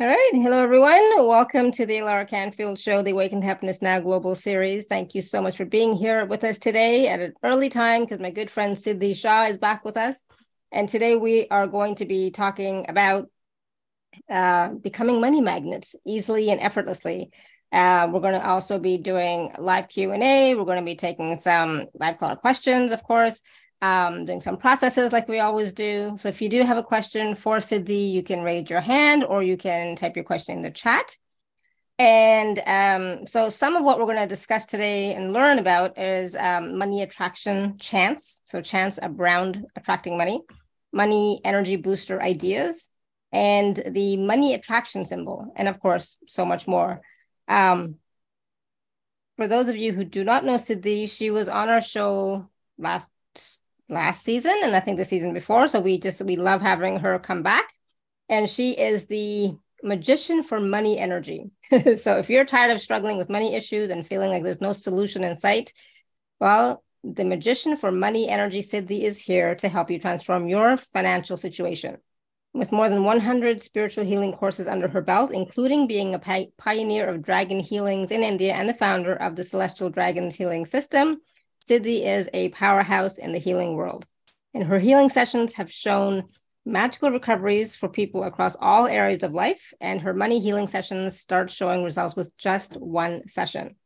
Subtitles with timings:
[0.00, 0.30] All right.
[0.32, 1.24] Hello, everyone.
[1.24, 4.86] Welcome to the Laura Canfield Show, the Awakened Happiness Now Global Series.
[4.86, 8.18] Thank you so much for being here with us today at an early time because
[8.18, 10.24] my good friend Siddhii Shah is back with us.
[10.72, 13.28] And today we are going to be talking about
[14.28, 17.30] uh, becoming money magnets easily and effortlessly.
[17.70, 20.56] Uh, we're going to also be doing live Q&A.
[20.56, 23.40] We're going to be taking some live caller questions, of course
[23.82, 26.16] um, doing some processes like we always do.
[26.20, 29.42] So if you do have a question for Siddhii, you can raise your hand or
[29.42, 31.16] you can type your question in the chat.
[31.98, 36.34] And um, so some of what we're going to discuss today and learn about is
[36.34, 38.40] um, money attraction chants.
[38.46, 40.42] So chants around attracting money,
[40.92, 42.88] money energy booster ideas,
[43.32, 45.52] and the money attraction symbol.
[45.56, 47.00] And of course, so much more.
[47.46, 47.96] Um,
[49.36, 53.08] for those of you who do not know Siddhii, she was on our show last
[53.88, 55.68] last season and I think the season before.
[55.68, 57.72] So we just we love having her come back.
[58.28, 61.50] And she is the magician for money energy.
[61.96, 65.22] so if you're tired of struggling with money issues and feeling like there's no solution
[65.24, 65.72] in sight,
[66.40, 71.36] well, the magician for money energy Siddhii is here to help you transform your financial
[71.36, 71.98] situation.
[72.54, 77.20] With more than 100 spiritual healing courses under her belt, including being a pioneer of
[77.20, 81.20] dragon healings in India and the founder of the Celestial Dragons Healing System,
[81.68, 84.06] Siddhii is a powerhouse in the healing world,
[84.52, 86.24] and her healing sessions have shown
[86.66, 89.74] magical recoveries for people across all areas of life.
[89.80, 93.76] And her money healing sessions start showing results with just one session.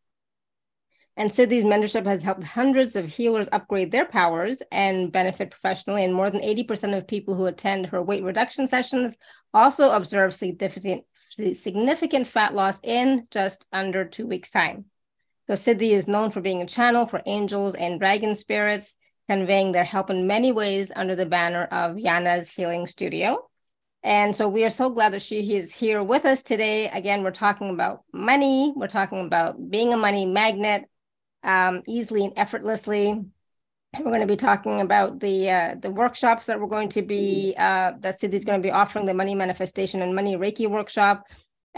[1.16, 6.04] And Siddhii's mentorship has helped hundreds of healers upgrade their powers and benefit professionally.
[6.04, 9.16] And more than 80% of people who attend her weight reduction sessions
[9.52, 11.04] also observe significant,
[11.54, 14.84] significant fat loss in just under two weeks' time.
[15.48, 18.96] So Siddhii is known for being a channel for angels and dragon spirits,
[19.30, 23.48] conveying their help in many ways under the banner of Yana's Healing Studio.
[24.02, 26.90] And so we are so glad that she is here with us today.
[26.90, 28.74] Again, we're talking about money.
[28.76, 30.84] We're talking about being a money magnet
[31.42, 33.24] um, easily and effortlessly.
[33.98, 37.54] We're going to be talking about the uh, the workshops that we're going to be
[37.56, 41.24] uh, that Siddhii's going to be offering the money manifestation and money Reiki workshop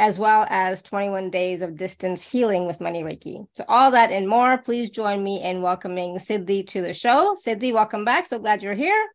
[0.01, 3.47] as well as 21 days of distance healing with Money Reiki.
[3.55, 7.37] So all that and more, please join me in welcoming Siddhii to the show.
[7.47, 8.27] Siddhii, welcome back.
[8.27, 9.07] So glad you're here.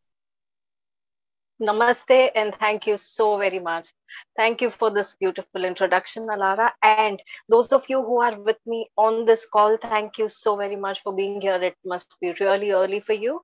[1.60, 3.90] Namaste and thank you so very much.
[4.38, 6.70] Thank you for this beautiful introduction, Alara.
[6.84, 7.20] And
[7.50, 11.02] those of you who are with me on this call, thank you so very much
[11.02, 11.56] for being here.
[11.56, 13.42] It must be really early for you.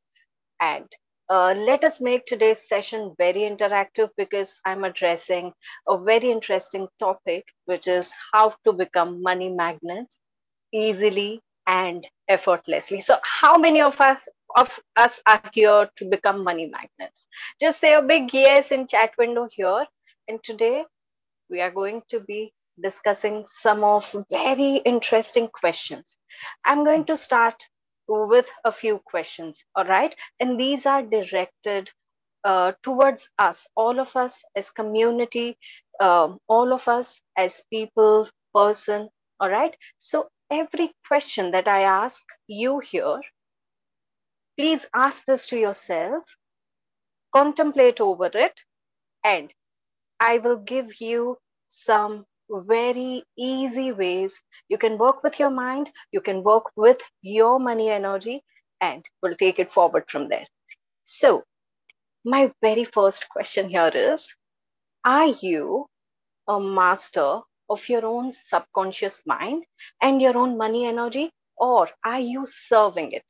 [0.59, 0.85] And
[1.31, 5.53] uh, let us make today's session very interactive because I'm addressing
[5.87, 10.19] a very interesting topic, which is how to become money magnets
[10.73, 12.99] easily and effortlessly.
[12.99, 14.27] So, how many of us
[14.57, 17.29] of us are here to become money magnets?
[17.61, 19.85] Just say a big yes in chat window here.
[20.27, 20.83] And today
[21.49, 22.51] we are going to be
[22.83, 26.17] discussing some of very interesting questions.
[26.65, 27.63] I'm going to start
[28.07, 30.15] with a few questions, all right?
[30.39, 31.91] And these are directed
[32.43, 35.57] uh, towards us, all of us as community,
[35.99, 39.75] um, all of us as people, person, all right?
[39.99, 43.21] So every question that I ask you here,
[44.57, 46.23] please ask this to yourself,
[47.33, 48.61] contemplate over it,
[49.23, 49.53] and
[50.19, 51.37] I will give you
[51.67, 54.41] some very easy ways.
[54.69, 58.43] You can work with your mind, you can work with your money energy,
[58.81, 60.45] and we'll take it forward from there.
[61.03, 61.43] So,
[62.25, 64.33] my very first question here is
[65.05, 65.87] Are you
[66.47, 69.63] a master of your own subconscious mind
[70.01, 73.25] and your own money energy, or are you serving it?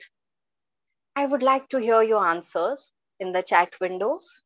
[1.16, 4.42] I would like to hear your answers in the chat windows.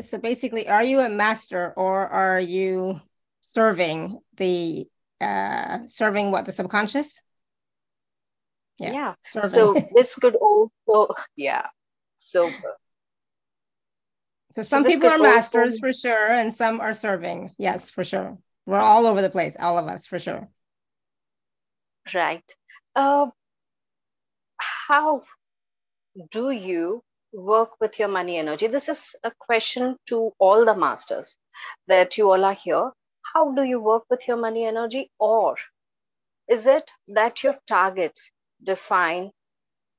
[0.00, 3.00] So basically, are you a master or are you
[3.40, 4.86] serving the
[5.20, 7.22] uh serving what the subconscious?
[8.78, 8.92] Yeah.
[8.92, 9.14] yeah.
[9.22, 11.66] So this could also yeah.
[12.16, 12.50] So
[14.54, 15.80] so some so people are masters also...
[15.80, 17.52] for sure, and some are serving.
[17.58, 18.38] Yes, for sure.
[18.66, 20.48] We're all over the place, all of us, for sure.
[22.14, 22.44] Right.
[22.94, 23.26] Uh,
[24.58, 25.22] how
[26.30, 28.66] do you work with your money energy?
[28.66, 31.36] This is a question to all the masters
[31.88, 32.90] that you all are here.
[33.34, 35.10] How do you work with your money energy?
[35.18, 35.56] Or
[36.48, 38.30] is it that your targets
[38.62, 39.30] define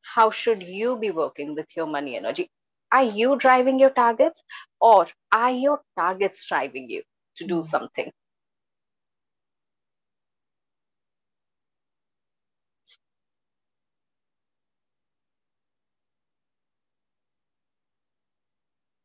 [0.01, 2.49] how should you be working with your money energy?
[2.91, 4.43] Are you driving your targets
[4.79, 7.03] or are your targets driving you
[7.37, 7.61] to do hmm.
[7.61, 8.11] something?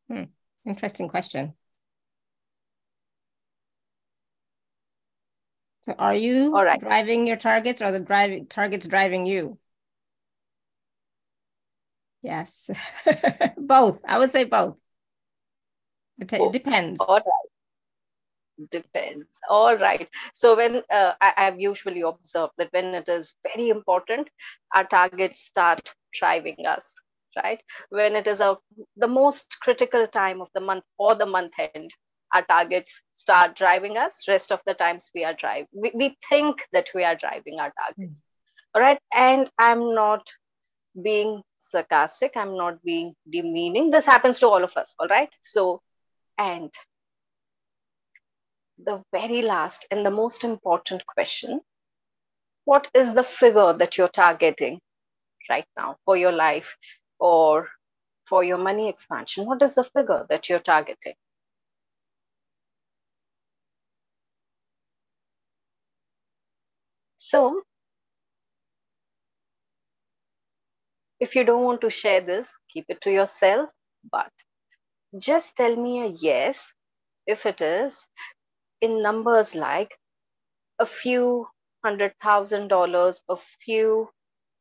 [0.08, 0.24] Hmm.
[0.66, 1.54] Interesting question.
[5.82, 6.80] So are you All right.
[6.80, 9.58] driving your targets or the driving targets driving you?
[12.22, 12.70] Yes.
[13.56, 14.00] both.
[14.06, 14.76] I would say both.
[16.18, 17.00] It, it depends.
[17.00, 17.48] All right.
[18.70, 19.40] Depends.
[19.48, 20.08] All right.
[20.32, 24.28] So when uh, I, I've usually observed that when it is very important,
[24.74, 26.96] our targets start driving us
[27.36, 27.62] right?
[27.90, 28.56] When it is a
[28.96, 31.92] the most critical time of the month or the month end
[32.34, 34.28] our targets start driving us.
[34.28, 37.72] Rest of the times we are driving we, we think that we are driving our
[37.80, 38.20] targets.
[38.20, 38.74] Mm.
[38.74, 38.98] all right?
[39.12, 40.28] And i'm not
[41.02, 42.36] being sarcastic.
[42.36, 43.90] I'm not being demeaning.
[43.90, 45.30] This happens to all of us all right?
[45.40, 45.80] So
[46.38, 46.72] and
[48.84, 51.60] the very last and the most important question
[52.64, 54.78] what is the figure that you're targeting
[55.50, 56.76] right now for your life
[57.20, 57.68] or
[58.26, 61.14] for your money expansion what is the figure that you're targeting?
[67.18, 67.62] So,
[71.20, 73.70] if you don't want to share this, keep it to yourself,
[74.10, 74.32] but
[75.18, 76.72] just tell me a yes
[77.26, 78.08] if it is
[78.80, 79.96] in numbers like
[80.80, 81.48] a few
[81.84, 84.10] hundred thousand dollars, a few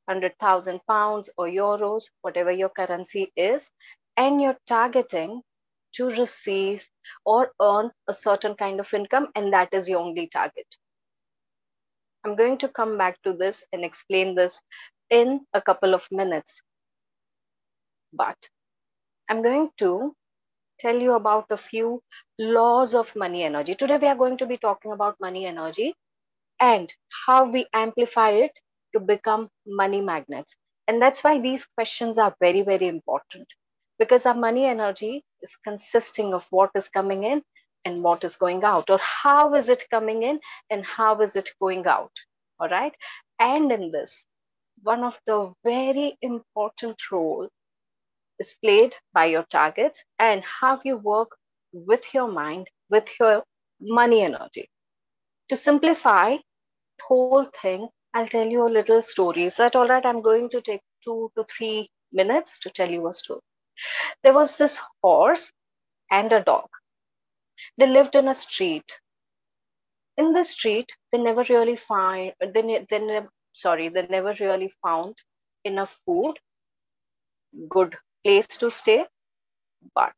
[0.08, 3.70] hundred thousand pounds or euros, whatever your currency is,
[4.16, 5.42] and you're targeting
[5.94, 6.88] to receive
[7.26, 10.68] or earn a certain kind of income, and that is your only target.
[12.26, 14.60] I'm going to come back to this and explain this
[15.10, 16.62] in a couple of minutes.
[18.14, 18.38] But
[19.30, 20.14] I'm going to
[20.80, 22.02] tell you about a few
[22.38, 23.74] laws of money energy.
[23.74, 25.94] Today, we are going to be talking about money energy
[26.60, 26.94] and
[27.26, 28.52] how we amplify it
[28.98, 30.56] to become money magnets.
[30.88, 33.48] And that's why these questions are very, very important.
[34.00, 37.42] Because our money energy is consisting of what is coming in
[37.86, 40.40] and what is going out or how is it coming in
[40.70, 42.12] and how is it going out
[42.60, 42.94] all right?
[43.40, 44.26] And in this
[44.84, 47.50] one of the very important role
[48.40, 51.36] is played by your targets and how you work
[51.74, 53.44] with your mind with your
[53.82, 54.70] money energy.
[55.50, 60.06] To simplify the whole thing i'll tell you a little story is that all right
[60.06, 63.42] i'm going to take two to three minutes to tell you a story
[64.24, 65.52] there was this horse
[66.12, 66.68] and a dog
[67.78, 69.00] they lived in a street.
[70.18, 73.22] In the street, they never really find, they, they
[73.54, 75.16] sorry, they never really found
[75.64, 76.36] enough food,
[77.70, 79.06] good place to stay,
[79.96, 80.14] but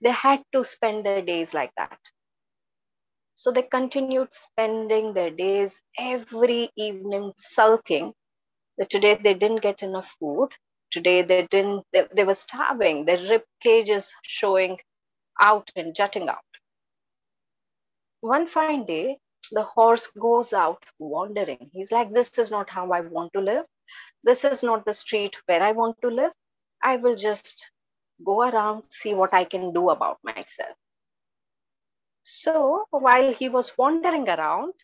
[0.00, 1.98] they had to spend their days like that.
[3.40, 8.12] So they continued spending their days every evening sulking
[8.76, 10.50] that today they didn't get enough food.
[10.90, 13.06] Today they didn't, they, they were starving.
[13.06, 14.78] Their rib cages showing
[15.40, 16.44] out and jutting out.
[18.20, 19.16] One fine day,
[19.52, 21.70] the horse goes out wandering.
[21.72, 23.64] He's like, This is not how I want to live.
[24.22, 26.32] This is not the street where I want to live.
[26.82, 27.70] I will just
[28.22, 30.76] go around, see what I can do about myself.
[32.22, 34.74] So while he was wandering around,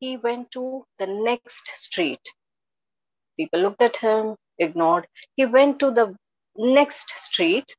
[0.00, 2.20] he went to the next street.
[3.38, 5.08] People looked at him, ignored.
[5.36, 6.16] He went to the
[6.56, 7.74] next street,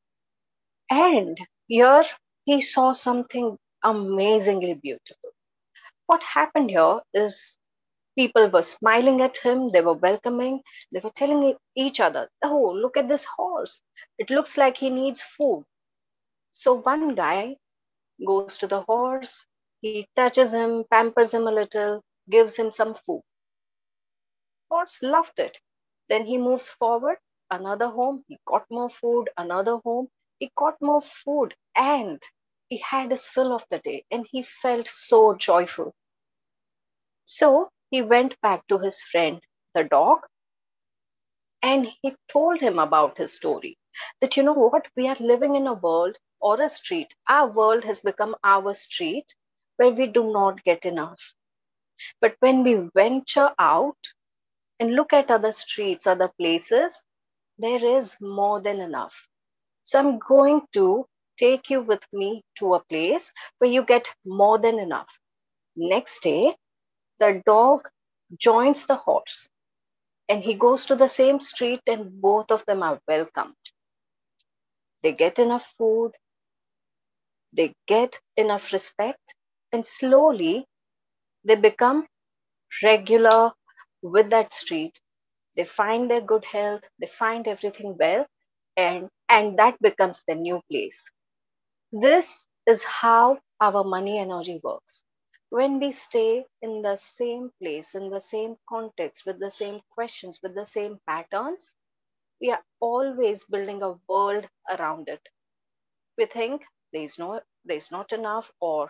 [0.91, 1.37] and
[1.67, 2.05] here
[2.45, 5.31] he saw something amazingly beautiful.
[6.07, 7.57] What happened here is
[8.17, 12.97] people were smiling at him, they were welcoming, they were telling each other, Oh, look
[12.97, 13.81] at this horse.
[14.19, 15.65] It looks like he needs food.
[16.51, 17.57] So one guy
[18.25, 19.45] goes to the horse,
[19.81, 23.21] he touches him, pampers him a little, gives him some food.
[24.69, 25.57] Horse loved it.
[26.09, 27.17] Then he moves forward,
[27.51, 32.21] another home, he got more food, another home, he got more food, and
[32.69, 35.93] he had his fill of the day and he felt so joyful.
[37.25, 39.41] So he went back to his friend,
[39.75, 40.19] the dog,
[41.61, 43.77] and he told him about his story.
[44.21, 47.13] That, you know what, we are living in a world or a street.
[47.29, 49.25] Our world has become our street
[49.77, 51.33] where we do not get enough.
[52.21, 53.97] But when we venture out
[54.79, 57.05] and look at other streets, other places,
[57.57, 59.27] there is more than enough.
[59.83, 61.07] So I'm going to
[61.37, 65.09] take you with me to a place where you get more than enough.
[65.75, 66.55] Next day,
[67.19, 67.89] the dog
[68.37, 69.49] joins the horse
[70.29, 73.55] and he goes to the same street, and both of them are welcomed.
[75.03, 76.13] They get enough food,
[77.53, 79.35] they get enough respect,
[79.71, 80.67] and slowly
[81.45, 82.07] they become
[82.83, 83.53] regular
[84.01, 84.99] with that street.
[85.55, 88.27] They find their good health, they find everything well,
[88.77, 91.09] and and that becomes the new place.
[91.93, 95.05] This is how our money energy works.
[95.49, 100.41] When we stay in the same place in the same context with the same questions
[100.43, 101.73] with the same patterns
[102.41, 105.27] we are always building a world around it.
[106.17, 108.89] We think there's no there's not enough or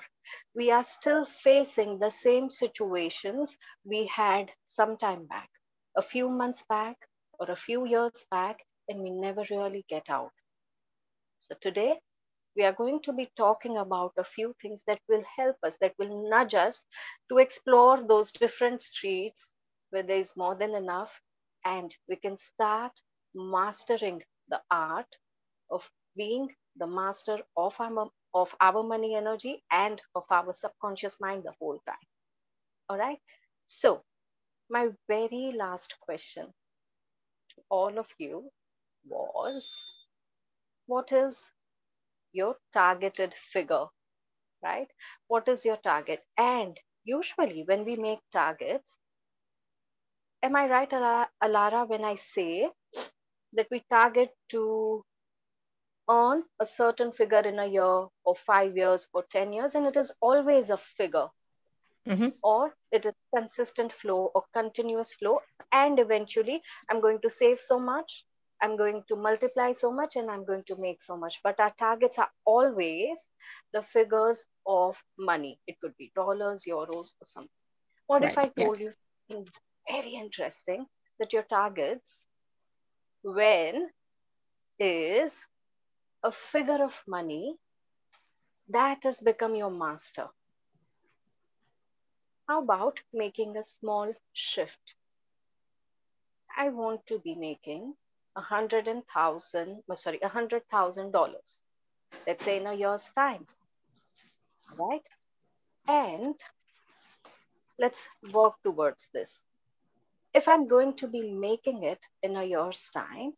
[0.56, 5.50] we are still facing the same situations we had some time back
[5.98, 6.98] a few months back
[7.40, 10.32] or a few years back and we never really get out.
[11.40, 12.00] So today
[12.56, 15.94] we are going to be talking about a few things that will help us that
[16.00, 16.86] will nudge us
[17.30, 19.54] to explore those different streets
[19.90, 21.12] where there is more than enough
[21.66, 22.92] and we can start
[23.36, 25.18] mastering the art
[25.72, 31.44] of being the master of our, of our money energy and of our subconscious mind
[31.44, 32.08] the whole time.
[32.90, 33.20] All right.
[33.66, 34.04] So,
[34.70, 36.54] my very last question
[37.56, 38.52] to all of you
[39.08, 39.80] was
[40.86, 41.52] what is
[42.34, 43.88] your targeted figure?
[44.64, 44.90] Right?
[45.28, 46.24] What is your target?
[46.38, 49.00] And usually, when we make targets,
[50.44, 50.90] am I right,
[51.44, 52.70] Alara, when I say
[53.54, 55.06] that we target to
[56.10, 59.98] earn a certain figure in a year or five years or 10 years, and it
[59.98, 61.28] is always a figure.
[62.08, 62.30] Mm-hmm.
[62.44, 65.40] Or it is consistent flow or continuous flow,
[65.72, 68.26] and eventually I'm going to save so much,
[68.62, 71.40] I'm going to multiply so much, and I'm going to make so much.
[71.44, 73.30] But our targets are always
[73.74, 75.60] the figures of money.
[75.68, 77.50] It could be dollars, euros, or something.
[78.08, 78.32] What right.
[78.32, 78.82] if I told yes.
[78.82, 78.92] you
[79.30, 79.48] something
[79.90, 80.86] very interesting
[81.20, 82.26] that your targets,
[83.22, 83.90] when
[84.80, 85.42] is
[86.24, 87.58] a figure of money
[88.68, 90.30] that has become your master.
[92.48, 94.96] How about making a small shift?
[96.58, 97.98] I want to be making
[98.38, 101.60] a hundred and thousand, uh, sorry, a hundred thousand dollars.
[102.28, 103.48] Let's say in a year's time,
[104.78, 105.04] right?
[105.88, 106.36] And
[107.78, 109.46] let's work towards this.
[110.34, 113.34] If I'm going to be making it in a year's time,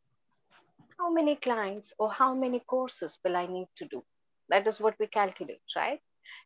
[0.99, 4.03] how many clients or how many courses will I need to do?
[4.49, 5.99] That is what we calculate, right?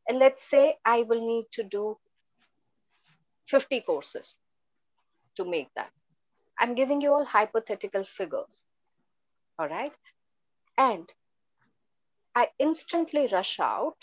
[0.08, 1.98] And let's say I will need to do
[3.48, 4.38] 50 courses
[5.36, 5.91] to make that.
[6.60, 8.65] I'm giving you all hypothetical figures,
[9.58, 9.94] all right?
[10.77, 11.08] And
[12.36, 13.98] I instantly rush out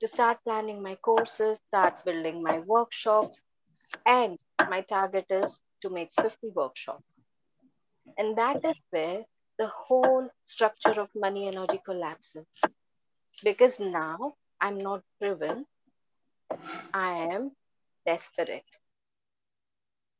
[0.00, 3.40] to start planning my courses, start building my workshops,
[4.04, 7.04] and my target is to make 50 workshops.
[8.18, 9.24] And that is where
[9.58, 12.46] the whole structure of money energy collapses.
[13.42, 15.66] Because now I'm not driven,
[16.92, 17.52] I am
[18.06, 18.64] desperate.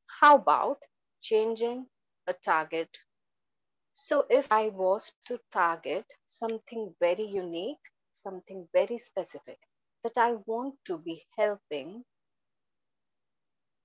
[0.06, 0.78] How about
[1.20, 1.86] changing
[2.26, 2.88] a target?
[3.92, 7.78] So if I was to target something very unique,
[8.12, 9.58] something very specific,
[10.02, 12.04] that I want to be helping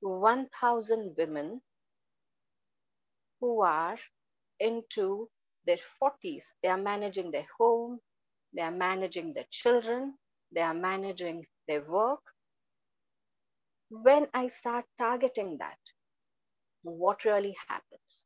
[0.01, 1.61] 1,000 women
[3.39, 3.97] who are
[4.59, 5.29] into
[5.65, 6.53] their 40s.
[6.61, 7.99] They are managing their home,
[8.53, 10.17] they are managing their children,
[10.51, 12.21] they are managing their work.
[13.89, 15.77] When I start targeting that,
[16.83, 18.25] what really happens?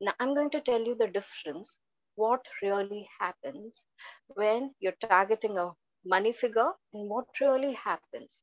[0.00, 1.80] Now, I'm going to tell you the difference
[2.16, 3.88] what really happens
[4.28, 5.72] when you're targeting a
[6.04, 8.42] money figure and what really happens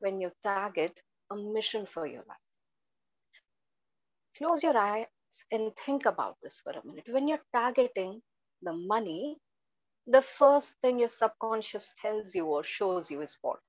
[0.00, 1.00] when you target
[1.30, 2.38] a mission for your life.
[4.36, 5.06] Close your eye
[5.50, 7.08] and think about this for a minute.
[7.08, 8.22] When you're targeting
[8.62, 9.38] the money,
[10.06, 13.60] the first thing your subconscious tells you or shows you is what?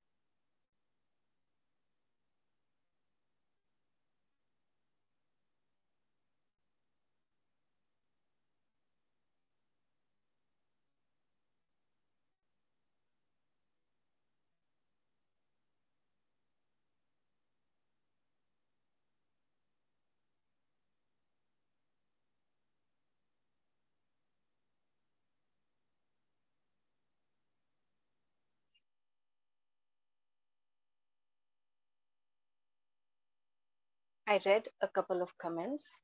[34.28, 36.02] I read a couple of comments.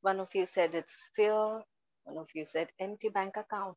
[0.00, 1.62] One of you said it's fear.
[2.04, 3.76] One of you said empty bank account.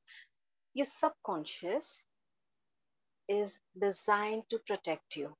[0.73, 2.05] Your subconscious
[3.27, 5.35] is designed to protect you,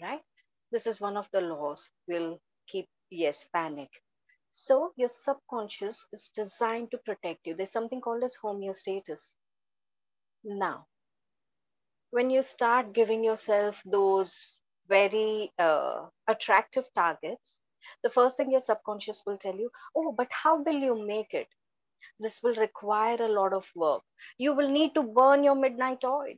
[0.00, 0.22] right?
[0.70, 1.90] This is one of the laws.
[2.06, 3.90] Will keep, yes, panic.
[4.52, 7.54] So your subconscious is designed to protect you.
[7.54, 9.34] There's something called as homeostasis.
[10.44, 10.86] Now,
[12.10, 17.60] when you start giving yourself those very uh, attractive targets,
[18.02, 21.48] the first thing your subconscious will tell you, oh, but how will you make it?
[22.20, 24.02] This will require a lot of work.
[24.38, 26.34] You will need to burn your midnight oil.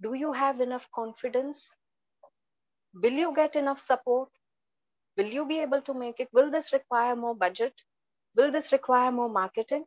[0.00, 1.74] Do you have enough confidence?
[2.94, 4.28] Will you get enough support?
[5.16, 6.28] Will you be able to make it?
[6.32, 7.74] Will this require more budget?
[8.36, 9.84] Will this require more marketing?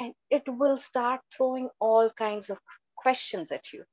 [0.00, 2.58] And it will start throwing all kinds of
[2.96, 3.84] questions at you.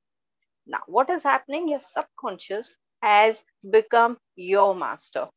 [0.68, 1.68] Now, what is happening?
[1.68, 5.28] Your subconscious has become your master.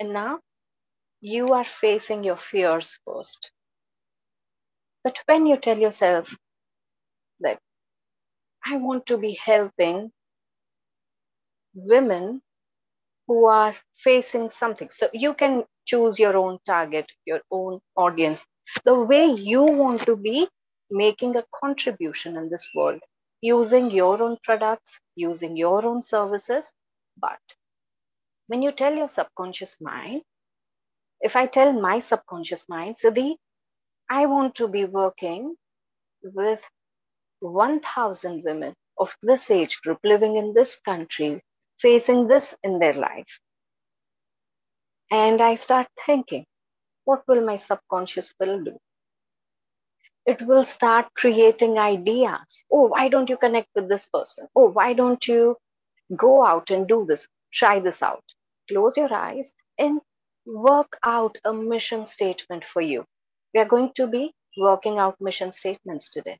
[0.00, 0.40] And now
[1.20, 3.50] you are facing your fears first.
[5.04, 6.36] But when you tell yourself
[7.40, 7.58] that
[8.66, 10.12] I want to be helping
[11.74, 12.42] women
[13.28, 18.44] who are facing something, so you can choose your own target, your own audience,
[18.84, 20.48] the way you want to be
[20.90, 23.00] making a contribution in this world
[23.40, 26.72] using your own products, using your own services.
[27.18, 27.38] But
[28.48, 30.22] when you tell your subconscious mind,
[31.20, 33.36] if I tell my subconscious mind, Siddhii,
[34.10, 35.56] I want to be working
[36.22, 36.62] with
[37.40, 41.42] 1,000 women of this age group living in this country,
[41.78, 43.40] facing this in their life.
[45.10, 46.44] And I start thinking,
[47.04, 48.78] what will my subconscious will do?
[50.26, 52.64] It will start creating ideas.
[52.70, 54.48] Oh, why don't you connect with this person?
[54.54, 55.56] Oh, why don't you
[56.16, 57.28] go out and do this?
[57.52, 58.24] Try this out.
[58.68, 60.00] Close your eyes and
[60.46, 63.04] work out a mission statement for you.
[63.54, 66.38] We are going to be working out mission statements today.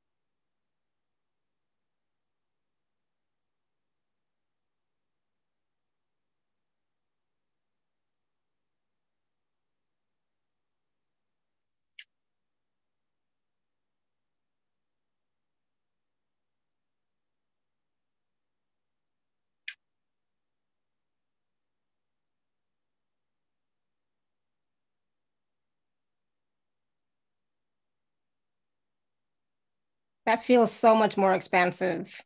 [30.27, 32.23] That feels so much more expansive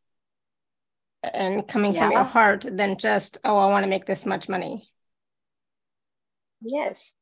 [1.35, 2.01] and coming yeah.
[2.01, 4.89] from your heart than just oh i want to make this much money
[6.61, 7.13] yes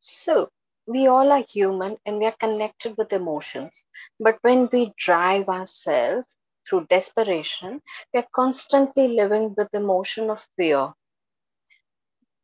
[0.00, 0.48] so
[0.86, 3.84] we all are human and we are connected with emotions
[4.20, 6.26] but when we drive ourselves
[6.68, 7.80] through desperation
[8.12, 10.92] we are constantly living with emotion of fear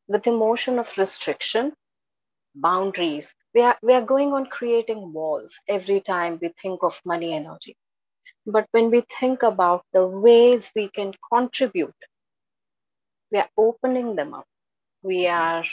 [0.09, 1.73] with emotion of restriction
[2.55, 3.35] boundaries.
[3.55, 7.77] We are we are going on creating walls every time we think of money energy.
[8.47, 11.95] But when we think about the ways we can contribute
[13.31, 14.47] we are opening them up.
[15.03, 15.43] We mm-hmm.
[15.43, 15.65] are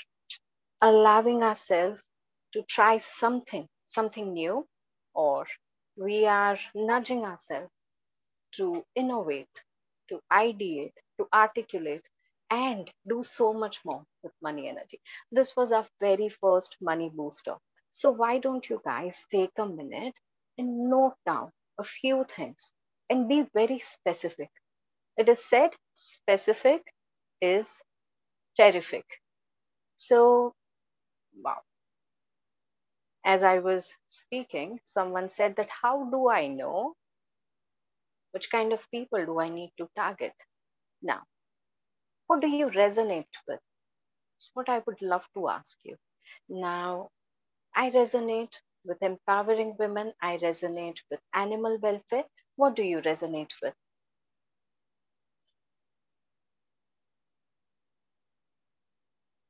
[0.82, 2.02] allowing ourselves
[2.54, 4.66] to try something something new
[5.14, 5.48] or
[5.98, 7.72] we are nudging ourselves
[8.54, 9.64] to innovate
[10.10, 12.04] to ideate to articulate
[12.52, 15.00] and do so much more with money energy.
[15.32, 17.56] This was our very first money booster.
[17.90, 20.16] So why don't you guys take a minute
[20.58, 22.74] and note down a few things
[23.10, 24.50] and be very specific.
[25.18, 26.84] It is said specific
[27.42, 27.82] is
[28.56, 29.06] terrific.
[29.96, 30.54] So,
[31.36, 31.62] wow.
[33.24, 36.96] As I was speaking, someone said that how do I know
[38.32, 40.34] which kind of people do I need to target?
[41.02, 41.24] Now,
[42.28, 43.60] what do you resonate with?
[44.38, 45.98] It's what I would love to ask you.
[46.50, 47.12] Now,
[47.76, 50.14] I resonate with empowering women.
[50.22, 52.26] I resonate with animal welfare.
[52.58, 53.76] What do you resonate with?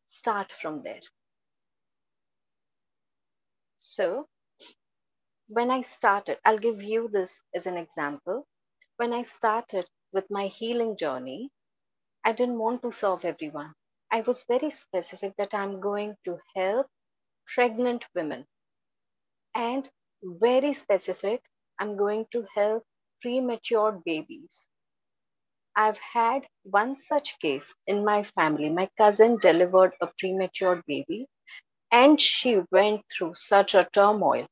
[0.05, 1.01] Start from there.
[3.79, 4.27] So,
[5.49, 8.47] when I started, I'll give you this as an example.
[8.97, 11.51] When I started with my healing journey,
[12.27, 13.73] I didn't want to serve everyone.
[14.11, 16.87] I was very specific that I'm going to help
[17.47, 18.45] pregnant women
[19.55, 19.89] and
[20.23, 21.41] very specific,
[21.79, 22.83] I'm going to help
[23.21, 24.69] premature babies.
[25.77, 28.69] I've had one such case in my family.
[28.69, 31.27] My cousin delivered a premature baby
[31.91, 34.47] and she went through such a turmoil.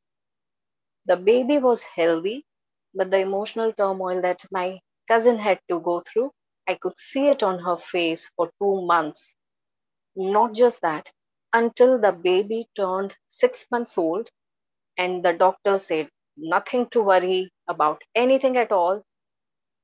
[1.05, 2.45] The baby was healthy,
[2.93, 6.31] but the emotional turmoil that my cousin had to go through
[6.67, 9.35] I could see it on her face for two months.
[10.15, 11.11] Not just that,
[11.53, 14.29] until the baby turned six months old
[14.97, 19.03] and the doctor said nothing to worry about anything at all.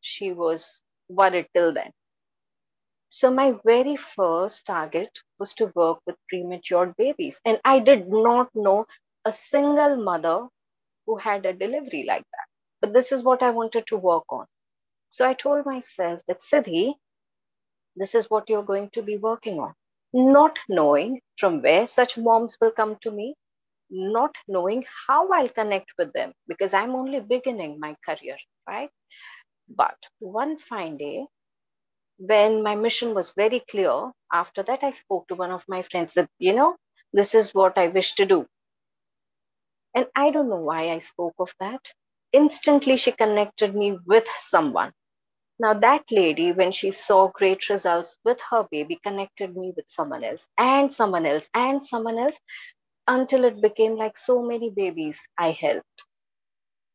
[0.01, 1.93] She was worried till then.
[3.09, 7.39] So, my very first target was to work with premature babies.
[7.45, 8.87] And I did not know
[9.23, 10.47] a single mother
[11.05, 12.47] who had a delivery like that.
[12.81, 14.47] But this is what I wanted to work on.
[15.11, 16.95] So I told myself that Siddhii,
[17.95, 19.73] this is what you're going to be working on.
[20.13, 23.35] Not knowing from where such moms will come to me,
[23.91, 28.91] not knowing how I'll connect with them because I'm only beginning my career, right?
[29.69, 31.27] But one fine day,
[32.19, 36.15] when my mission was very clear, after that, I spoke to one of my friends
[36.15, 36.77] that, you know,
[37.13, 38.47] this is what I wish to do.
[39.95, 41.81] And I don't know why I spoke of that.
[42.33, 44.93] Instantly, she connected me with someone.
[45.61, 50.23] Now, that lady, when she saw great results with her baby, connected me with someone
[50.23, 52.39] else and someone else and someone else
[53.07, 55.85] until it became like so many babies I helped.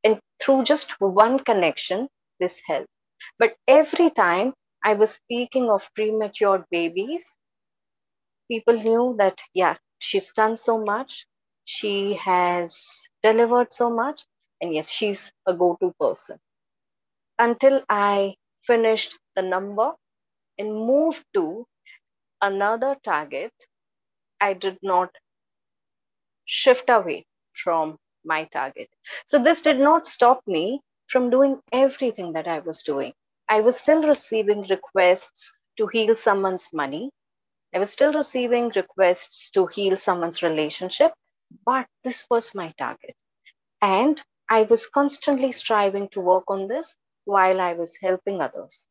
[0.04, 2.08] And through just one connection,
[2.40, 2.88] this helped.
[3.38, 7.38] But every time I was speaking of premature babies,
[8.50, 11.26] people knew that, yeah, she's done so much,
[11.64, 14.24] she has delivered so much,
[14.60, 16.38] and yes, she's a go to person.
[17.38, 18.34] Until I
[18.66, 19.92] finished the number
[20.58, 21.66] and moved to
[22.42, 23.52] another target,
[24.40, 25.10] I did not
[26.46, 28.88] shift away from my target.
[29.26, 33.12] So this did not stop me from doing everything that I was doing.
[33.48, 37.10] I was still receiving requests to heal someone's money.
[37.74, 41.12] I was still receiving requests to heal someone's relationship,
[41.64, 43.14] but this was my target.
[43.82, 46.96] And I was constantly striving to work on this
[47.26, 48.88] while I was helping others.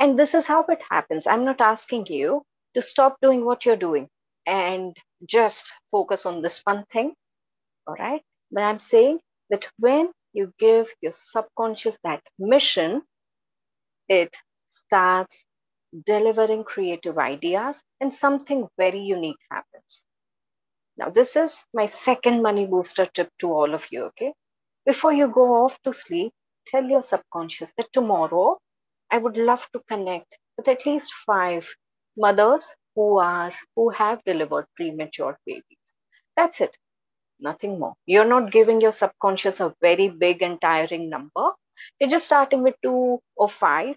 [0.00, 1.26] And this is how it happens.
[1.26, 4.08] I'm not asking you to stop doing what you're doing
[4.46, 7.14] and just focus on this one thing.
[7.86, 8.22] All right.
[8.52, 13.02] But I'm saying that when you give your subconscious that mission,
[14.08, 14.36] it
[14.68, 15.44] starts
[16.06, 20.06] delivering creative ideas and something very unique happens.
[20.96, 24.04] Now, this is my second money booster tip to all of you.
[24.06, 24.32] Okay.
[24.86, 26.32] Before you go off to sleep,
[26.70, 28.58] tell your subconscious that tomorrow
[29.10, 31.68] I would love to connect with at least five
[32.16, 35.94] mothers who are who have delivered premature babies.
[36.36, 36.76] That's it.
[37.40, 37.94] Nothing more.
[38.06, 41.50] You're not giving your subconscious a very big and tiring number.
[41.98, 43.96] You're just starting with two or five.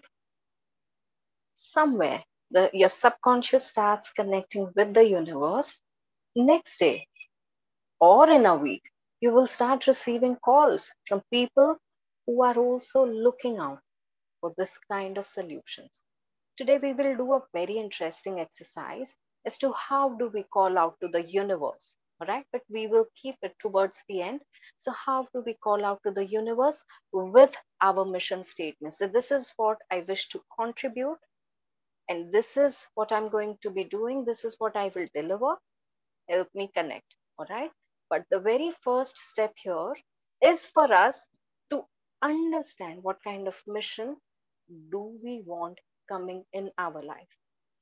[1.54, 5.80] Somewhere the your subconscious starts connecting with the universe.
[6.36, 7.06] Next day
[8.00, 8.82] or in a week,
[9.20, 11.76] you will start receiving calls from people
[12.26, 13.80] who are also looking out
[14.40, 16.02] for this kind of solutions.
[16.56, 19.14] Today, we will do a very interesting exercise
[19.46, 22.44] as to how do we call out to the universe, all right?
[22.52, 24.40] But we will keep it towards the end.
[24.78, 26.82] So how do we call out to the universe
[27.12, 28.98] with our mission statements?
[28.98, 31.18] So this is what I wish to contribute.
[32.08, 34.24] And this is what I'm going to be doing.
[34.24, 35.56] This is what I will deliver.
[36.28, 37.70] Help me connect, all right?
[38.10, 39.94] But the very first step here
[40.42, 41.24] is for us
[42.22, 44.16] understand what kind of mission
[44.90, 47.28] do we want coming in our life.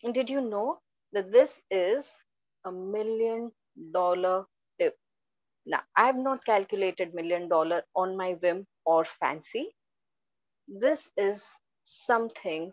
[0.02, 0.80] And did you know
[1.12, 2.18] that this is
[2.64, 3.52] a million
[3.92, 4.46] dollar
[4.78, 4.96] tip?
[5.66, 9.74] Now, I have not calculated million dollar on my whim or fancy.
[10.68, 12.72] This is something,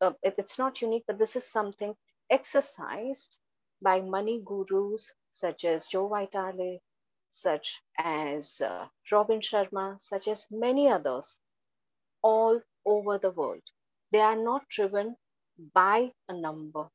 [0.00, 1.94] uh, it's not unique, but this is something
[2.30, 3.38] exercised
[3.82, 6.80] by money gurus such as Joe Vitale,
[7.32, 11.40] such as uh, Robin Sharma, such as many others
[12.22, 13.62] all over the world.
[14.12, 15.16] They are not driven
[15.74, 16.88] by a number.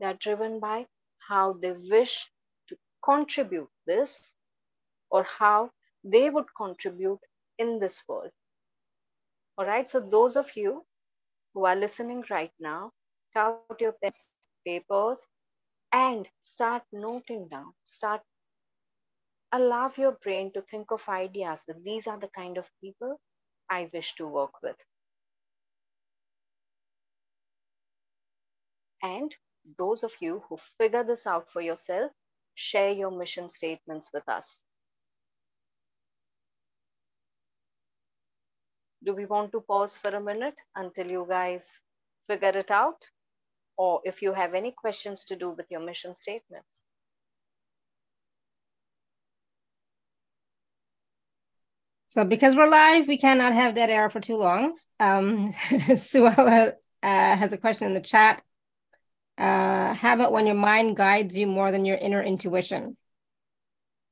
[0.00, 0.86] They are driven by
[1.18, 2.30] how they wish
[2.68, 4.34] to contribute this
[5.10, 5.70] or how
[6.04, 7.20] they would contribute
[7.58, 8.32] in this world.
[9.58, 10.84] All right, so those of you
[11.54, 12.92] who are listening right now,
[13.36, 14.26] out your pens,
[14.66, 15.26] papers,
[15.92, 17.74] and start noting down.
[17.84, 18.22] Start
[19.52, 23.20] allow your brain to think of ideas that these are the kind of people
[23.70, 24.76] I wish to work with.
[29.02, 29.36] And
[29.78, 32.12] those of you who figure this out for yourself,
[32.54, 34.64] share your mission statements with us.
[39.04, 41.82] Do we want to pause for a minute until you guys
[42.28, 43.04] figure it out?
[43.76, 46.84] Or if you have any questions to do with your mission statements?
[52.12, 54.74] So because we're live, we cannot have dead air for too long.
[55.00, 55.54] Um,
[55.96, 56.72] Suella
[57.02, 58.42] uh, has a question in the chat
[59.38, 62.98] uh, have it when your mind guides you more than your inner intuition.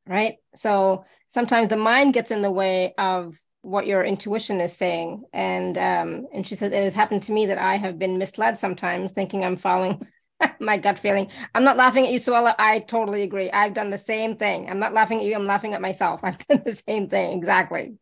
[0.07, 0.37] Right.
[0.55, 5.25] So sometimes the mind gets in the way of what your intuition is saying.
[5.35, 8.57] And um, and she says it has happened to me that I have been misled
[8.57, 10.01] sometimes, thinking I'm following
[10.61, 11.31] my gut feeling.
[11.55, 12.55] I'm not laughing at you, Suella.
[12.59, 13.51] I totally agree.
[13.51, 14.69] I've done the same thing.
[14.71, 15.35] I'm not laughing at you.
[15.35, 16.21] I'm laughing at myself.
[16.25, 17.99] I've done the same thing exactly.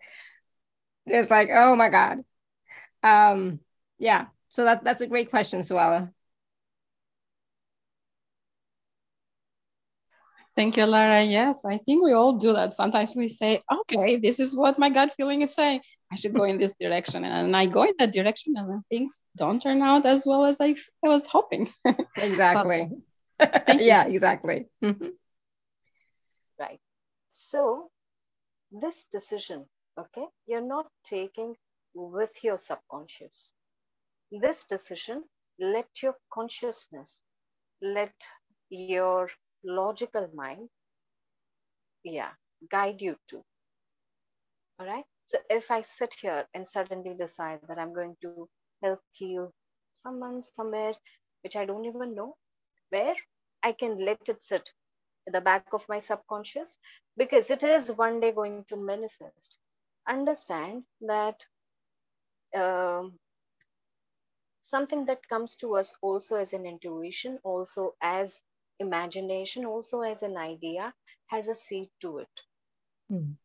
[1.07, 2.25] It's like, oh my god.
[3.03, 3.61] Um,
[3.99, 4.27] yeah.
[4.51, 6.13] So that that's a great question, Suella.
[10.59, 11.23] Thank you, Lara.
[11.23, 12.75] Yes, I think we all do that.
[12.75, 15.83] Sometimes we say, okay, this is what my gut feeling is saying.
[16.13, 17.25] I should go in this direction.
[17.25, 20.61] And I go in that direction and then things don't turn out as well as
[20.61, 21.69] I, I was hoping.
[22.17, 22.91] Exactly.
[23.41, 24.67] so, yeah, exactly.
[24.83, 25.11] Mm-hmm.
[26.59, 26.81] Right.
[27.29, 27.91] So
[28.73, 29.65] this decision,
[29.97, 31.55] okay, you're not taking
[31.95, 33.55] with your subconscious.
[34.33, 35.23] This decision,
[35.61, 37.21] let your consciousness,
[37.81, 38.15] let
[38.71, 39.31] your
[39.65, 40.69] logical mind,
[42.05, 42.31] yeah,
[42.71, 43.43] guide you to.
[44.79, 45.05] All right.
[45.27, 48.49] So if I sit here and suddenly decide that I'm going to
[48.83, 49.53] help heal
[49.95, 50.95] someone somewhere
[51.43, 52.37] which I don't even know,
[52.91, 53.15] where
[53.63, 54.71] I can let it sit
[55.27, 56.77] at the back of my subconscious
[57.17, 59.59] because it is one day going to manifest.
[60.09, 61.45] Understand that
[62.57, 63.19] um,
[64.63, 68.41] something that comes to us also as an intuition, also as
[68.79, 70.95] imagination, also as an idea,
[71.27, 72.41] has a seed to it.
[73.11, 73.37] Mm.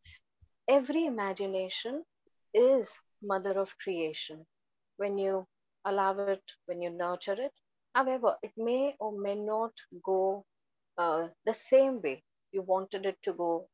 [0.68, 2.06] Every imagination
[2.54, 4.46] is mother of creation.
[4.98, 5.48] When you
[5.86, 7.46] allow it, when you nurture it,
[7.88, 9.72] however, it may or may not
[10.04, 10.46] go
[10.98, 13.68] uh, the same way you wanted it to go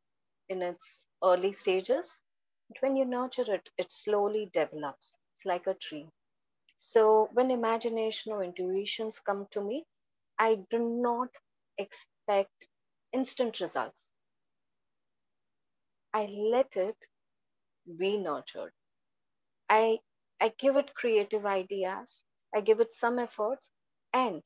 [0.50, 2.22] in its early stages.
[2.70, 5.18] But when you nurture it, it slowly develops.
[5.34, 6.08] It's like a tree.
[6.78, 9.86] So when imagination or intuitions come to me,
[10.40, 11.30] I do not
[11.80, 12.68] expect
[13.14, 14.14] instant results.
[16.14, 17.08] I let it
[17.98, 18.74] be nurtured.
[19.70, 20.00] I,
[20.42, 23.72] I give it creative ideas, I give it some efforts,
[24.14, 24.44] and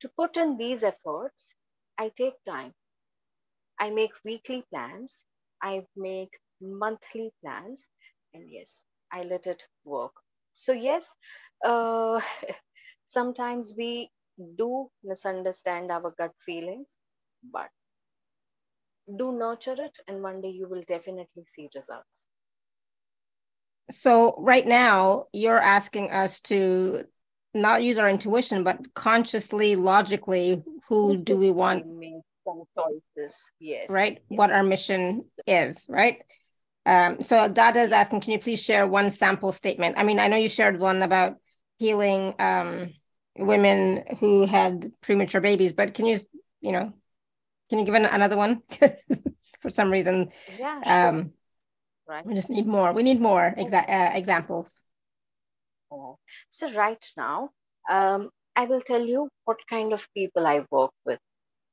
[0.00, 1.54] to put in these efforts,
[1.98, 2.74] I take time.
[3.80, 5.24] I make weekly plans,
[5.62, 7.88] I make monthly plans,
[8.32, 10.12] and yes, I let it work.
[10.52, 11.14] So, yes,
[11.64, 12.20] uh,
[13.06, 14.12] sometimes we
[14.56, 16.96] do misunderstand our gut feelings,
[17.52, 17.68] but
[19.16, 22.26] do nurture it, and one day you will definitely see results.
[23.90, 27.04] So, right now, you're asking us to
[27.54, 31.86] not use our intuition, but consciously, logically, who do we want?
[31.86, 33.48] Make some choices.
[33.58, 33.86] Yes.
[33.90, 34.18] Right.
[34.28, 34.38] Yes.
[34.38, 35.86] What our mission is.
[35.88, 36.22] Right.
[36.84, 39.96] Um, so Dada is asking, can you please share one sample statement?
[39.98, 41.36] I mean, I know you shared one about
[41.78, 42.94] healing um,
[43.38, 46.18] women who had premature babies, but can you,
[46.60, 46.92] you know,
[47.68, 48.62] can you give another one?
[49.60, 51.08] For some reason, yeah, sure.
[51.08, 51.32] um,
[52.06, 52.24] right.
[52.24, 52.92] We just need more.
[52.92, 54.80] We need more exa- uh, examples.
[56.50, 57.50] So right now,
[57.88, 61.18] um, I will tell you what kind of people I work with.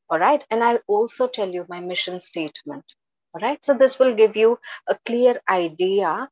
[0.10, 0.44] All right.
[0.50, 2.86] And I'll also tell you my mission statement.
[3.34, 3.64] All right.
[3.64, 6.30] So this will give you a clear idea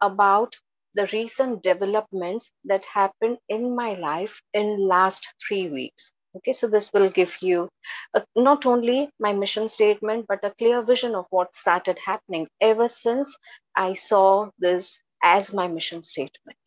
[0.00, 0.54] about
[0.94, 6.12] the recent developments that happened in my life in last three weeks.
[6.36, 7.68] Okay, so this will give you
[8.14, 12.86] a, not only my mission statement, but a clear vision of what started happening ever
[12.86, 13.36] since
[13.74, 16.58] I saw this as my mission statement.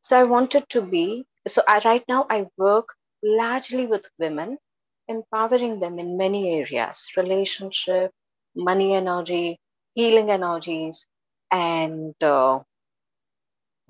[0.00, 2.88] So I wanted to be, so I, right now I work
[3.22, 4.58] largely with women,
[5.06, 8.10] empowering them in many areas relationship,
[8.56, 9.58] money energy,
[9.94, 11.06] healing energies,
[11.50, 12.60] and uh,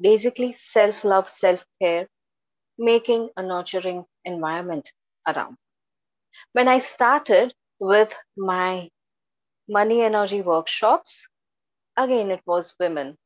[0.02, 2.08] basically self love, self care,
[2.78, 4.92] making a nurturing environment
[5.28, 5.56] around.
[6.52, 8.88] When I started with my
[9.68, 11.28] money energy workshops,
[11.96, 13.16] again, it was women.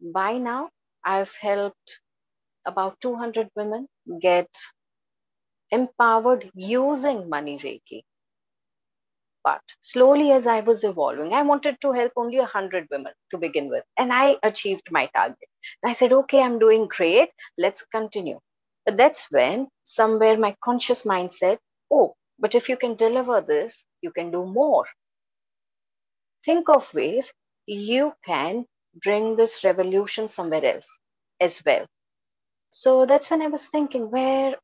[0.00, 0.70] By now,
[1.04, 2.00] I've helped
[2.66, 3.88] about 200 women
[4.22, 4.48] get
[5.70, 8.02] empowered using money Reiki.
[9.48, 13.70] But slowly, as I was evolving, I wanted to help only 100 women to begin
[13.70, 13.84] with.
[13.96, 15.48] And I achieved my target.
[15.82, 17.30] I said, okay, I'm doing great.
[17.56, 18.40] Let's continue.
[18.84, 21.58] But that's when somewhere my conscious mind said,
[21.90, 24.84] oh, but if you can deliver this, you can do more.
[26.44, 27.32] Think of ways
[27.66, 28.66] you can
[29.02, 30.98] bring this revolution somewhere else
[31.40, 31.86] as well.
[32.70, 34.56] So that's when I was thinking, where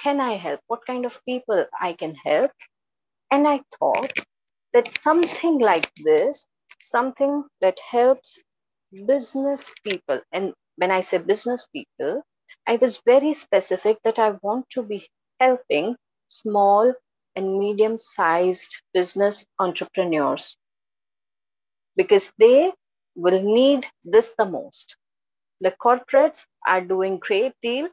[0.00, 0.60] can I help?
[0.66, 2.50] What kind of people I can help?
[3.34, 4.12] And I thought
[4.74, 6.48] that something like this,
[6.80, 8.42] something that helps
[9.06, 12.22] business people, and when I say business people,
[12.66, 15.08] I was very specific that I want to be
[15.40, 15.96] helping
[16.28, 16.94] small
[17.36, 20.56] and medium sized business entrepreneurs
[21.96, 22.72] because they
[23.16, 24.96] will need this the most
[25.60, 27.88] the corporates are doing great deal,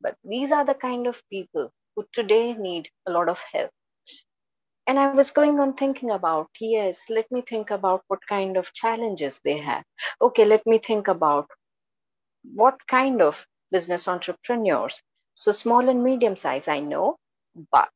[0.00, 3.70] but these are the kind of people who today need a lot of help.
[4.86, 8.72] And I was going on thinking about, yes, let me think about what kind of
[8.72, 9.84] challenges they have.
[10.20, 11.48] Okay, let me think about
[12.54, 15.02] what kind of business entrepreneurs.
[15.34, 17.16] So small and medium size, I know,
[17.72, 17.90] but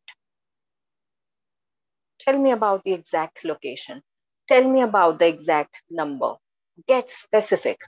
[2.20, 4.02] tell me about the exact location.
[4.48, 6.34] Tell me about the exact number.
[6.88, 7.80] Get specific.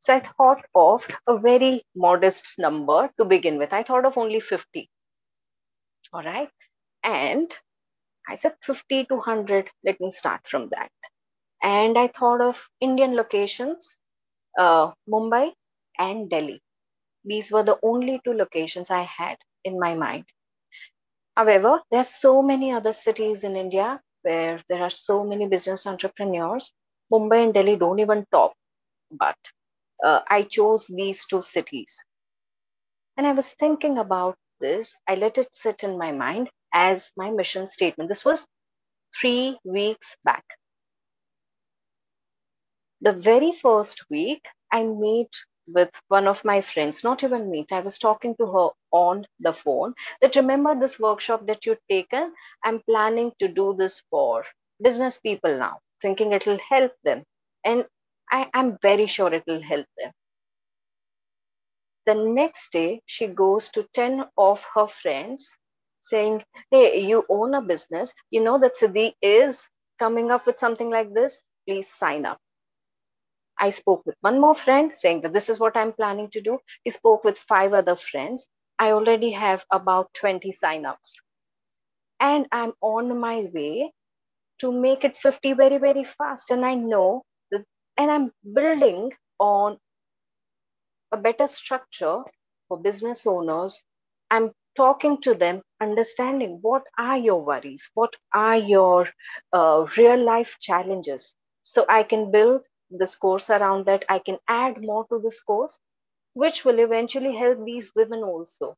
[0.00, 3.72] So i thought of a very modest number to begin with.
[3.72, 4.88] I thought of only 50
[6.12, 6.50] all right?
[7.04, 7.54] And
[8.28, 10.90] i said 50 to 100 let me start from that.
[11.62, 13.98] And i thought of indian locations
[14.58, 15.52] uh, mumbai
[15.98, 16.60] and delhi.
[17.24, 20.24] These were the only two locations i had in my mind.
[21.36, 25.86] However there are so many other cities in india where there are so many business
[25.86, 26.72] entrepreneurs.
[27.12, 28.54] Mumbai and delhi don't even talk
[29.10, 29.36] but
[30.04, 32.02] uh, i chose these two cities.
[33.16, 34.96] And i was thinking about this.
[35.08, 38.46] I let it sit in my mind as my mission statement this was
[39.20, 40.44] 3 weeks back
[43.02, 45.28] the very first week, I meet
[45.66, 49.52] with one of my friends, not even meet, I was talking to her on the
[49.52, 52.32] phone that remember this workshop that you've taken?
[52.64, 54.44] I'm planning to do this for
[54.80, 57.24] business people now, thinking it'll help them.
[57.64, 57.84] And
[58.30, 60.12] I am very sure it will help them.
[62.06, 65.50] The next day, she goes to 10 of her friends
[66.02, 68.14] saying, Hey, you own a business.
[68.30, 69.68] You know that Siddhii is
[70.00, 71.40] coming up with something like this.
[71.68, 72.38] Please sign up.
[73.58, 76.58] I spoke with one more friend saying that this is what I'm planning to do.
[76.84, 78.48] He spoke with five other friends.
[78.78, 81.14] I already have about 20 signups.
[82.20, 83.92] And I'm on my way
[84.60, 86.50] to make it 50 very, very fast.
[86.50, 87.64] And I know that,
[87.98, 89.78] and I'm building on
[91.12, 92.22] a better structure
[92.68, 93.82] for business owners.
[94.30, 99.08] I'm talking to them, understanding what are your worries, what are your
[99.52, 101.34] uh, real life challenges.
[101.62, 104.04] So I can build this course around that.
[104.08, 105.78] I can add more to this course
[106.34, 108.76] which will eventually help these women also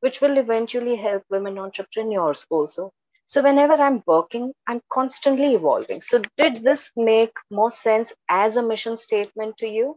[0.00, 2.92] which will eventually help women entrepreneurs also.
[3.26, 6.02] So whenever i'm working i'm constantly evolving.
[6.02, 9.96] So did this make more sense as a mission statement to you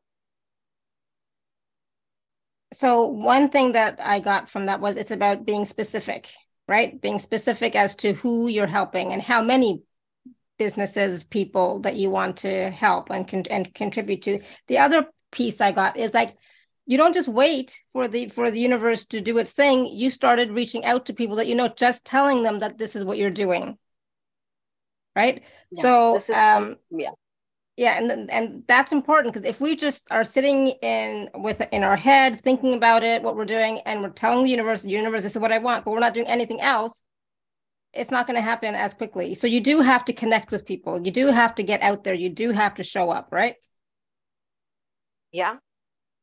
[2.75, 6.29] so one thing that i got from that was it's about being specific
[6.67, 9.81] right being specific as to who you're helping and how many
[10.57, 14.41] businesses, people that you want to help and con- and contribute to.
[14.67, 16.35] The other piece I got is like
[16.85, 19.88] you don't just wait for the for the universe to do its thing.
[19.88, 23.03] You started reaching out to people that you know, just telling them that this is
[23.03, 23.77] what you're doing.
[25.15, 25.43] Right.
[25.71, 27.11] Yeah, so is, um yeah.
[27.77, 31.97] Yeah, and and that's important because if we just are sitting in with in our
[31.97, 35.35] head thinking about it, what we're doing, and we're telling the universe, the universe, this
[35.35, 37.03] is what I want, but we're not doing anything else,
[37.95, 39.35] it's not going to happen as quickly.
[39.35, 41.01] So you do have to connect with people.
[41.03, 42.13] You do have to get out there.
[42.13, 43.55] You do have to show up, right?
[45.31, 45.57] Yeah.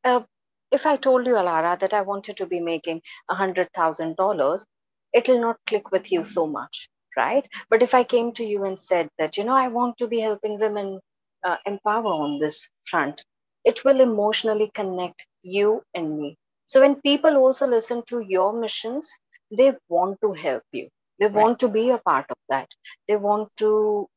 [0.05, 0.23] Uh,
[0.71, 4.65] if I told you, Alara, that I wanted to be making a hundred thousand dollars,
[5.13, 7.47] it will not click with you so much, right?
[7.69, 10.21] But if I came to you and said that, you know, I want to be
[10.21, 11.01] helping women
[11.45, 13.23] uh, empower on this front,
[13.65, 16.37] it will emotionally connect you and me.
[16.67, 19.11] So when people also listen to your missions,
[19.51, 20.89] they want to help you.
[21.19, 21.35] They right.
[21.35, 22.69] want to be a part of that.
[23.07, 24.09] They want to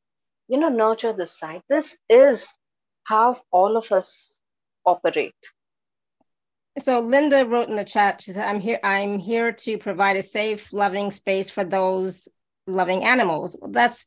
[0.47, 1.61] you know nurture the site.
[1.69, 2.53] This is
[3.03, 4.41] how all of us
[4.85, 5.35] operate.
[6.79, 10.23] So linda wrote in the chat she said i'm here i'm here to provide a
[10.23, 12.27] safe loving space for those
[12.67, 13.55] loving animals.
[13.59, 14.05] Well, that's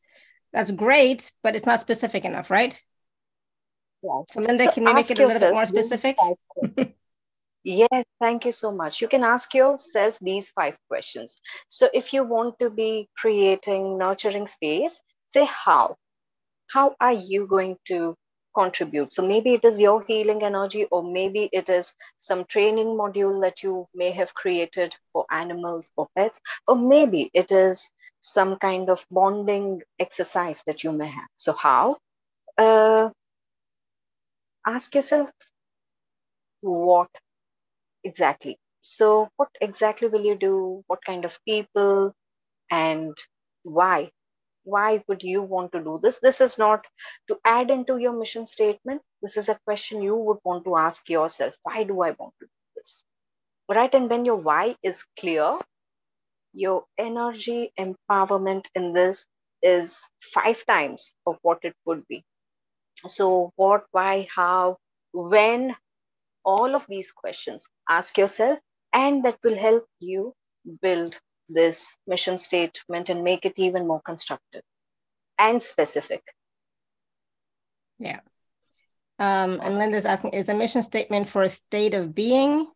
[0.53, 2.79] that's great but it's not specific enough right
[4.03, 4.21] yeah.
[4.29, 6.17] so linda so can we make it a little bit more specific
[7.63, 9.01] Yes, thank you so much.
[9.01, 11.35] You can ask yourself these five questions.
[11.67, 15.97] So, if you want to be creating nurturing space, say how.
[16.67, 18.15] How are you going to
[18.55, 19.11] contribute?
[19.11, 23.61] So, maybe it is your healing energy, or maybe it is some training module that
[23.61, 29.05] you may have created for animals or pets, or maybe it is some kind of
[29.11, 31.27] bonding exercise that you may have.
[31.35, 31.97] So, how?
[32.57, 33.09] Uh,
[34.65, 35.29] ask yourself
[36.61, 37.09] what
[38.03, 38.57] Exactly.
[38.81, 40.83] So, what exactly will you do?
[40.87, 42.13] What kind of people?
[42.71, 43.17] And
[43.63, 44.11] why?
[44.63, 46.19] Why would you want to do this?
[46.19, 46.85] This is not
[47.29, 49.01] to add into your mission statement.
[49.21, 51.55] This is a question you would want to ask yourself.
[51.63, 53.05] Why do I want to do this?
[53.69, 53.93] Right.
[53.95, 55.57] And when your why is clear,
[56.53, 59.25] your energy empowerment in this
[59.63, 62.23] is five times of what it would be.
[63.07, 64.77] So, what, why, how,
[65.13, 65.75] when,
[66.43, 68.59] all of these questions ask yourself
[68.93, 70.33] and that will help you
[70.81, 74.61] build this mission statement and make it even more constructive
[75.37, 76.21] and specific.
[77.97, 78.19] Yeah.
[79.17, 82.67] Um, and linda's asking is a mission statement for a state of being?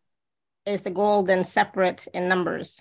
[0.66, 2.80] Is the goal then separate in numbers?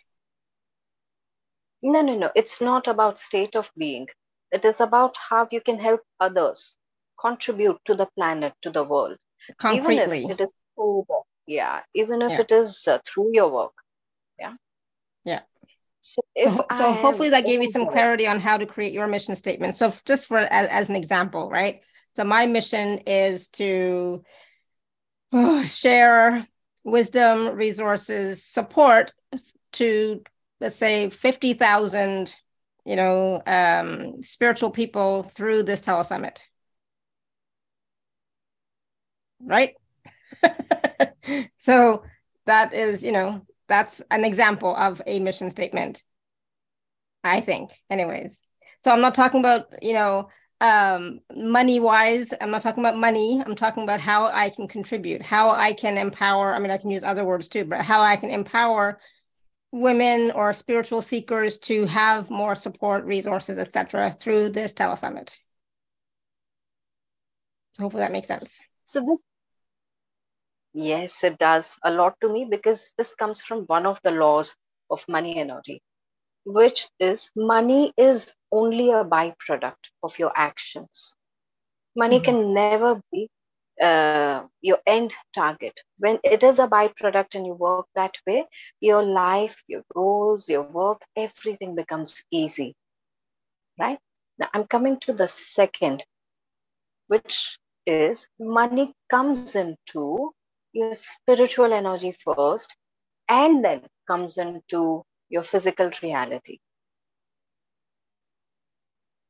[1.81, 2.31] No, no, no.
[2.35, 4.07] It's not about state of being.
[4.51, 6.77] It is about how you can help others
[7.20, 9.18] contribute to the planet, to the world.
[9.57, 10.20] Concretely.
[10.20, 11.26] Even if it is through work.
[11.45, 11.82] Yeah.
[11.93, 12.41] Even if Yeah.
[12.41, 13.74] it is uh, through your work.
[14.39, 14.53] Yeah.
[15.26, 15.41] Yeah.
[16.01, 19.36] So, So, so hopefully that gave you some clarity on how to create your mission
[19.36, 19.76] statement.
[19.76, 21.82] So just for as, as an example, right?
[22.16, 24.24] So my mission is to
[25.32, 26.45] uh, share
[26.84, 29.14] wisdom, resources, support
[29.74, 30.22] to
[30.59, 32.34] let's say 50,000,
[32.86, 36.39] you know, um, spiritual people through this telesummit.
[39.45, 39.75] Right?
[41.57, 42.03] so
[42.45, 46.03] that is, you know, that's an example of a mission statement.
[47.23, 48.39] I think, anyways.
[48.83, 50.29] So I'm not talking about, you know,
[50.59, 52.33] um, money wise.
[52.39, 53.41] I'm not talking about money.
[53.45, 56.53] I'm talking about how I can contribute, how I can empower.
[56.53, 58.99] I mean, I can use other words too, but how I can empower
[59.71, 65.35] women or spiritual seekers to have more support, resources, etc., through this telesummit.
[67.79, 68.61] Hopefully that makes sense.
[68.85, 69.23] So this,
[70.74, 74.55] yes, it does a lot to me because this comes from one of the laws
[74.89, 75.82] of money energy,
[76.45, 81.15] which is money is only a byproduct of your actions.
[81.95, 82.21] Money Mhm.
[82.21, 83.30] can never be
[83.82, 85.74] uh, your end target.
[85.99, 88.45] When it is a byproduct and you work that way,
[88.80, 92.76] your life, your goals, your work, everything becomes easy.
[93.80, 93.99] Right?
[94.38, 96.03] Now I'm coming to the second,
[97.07, 100.34] which is money comes into
[100.74, 102.76] your spiritual energy first
[103.30, 106.57] and then comes into your physical reality.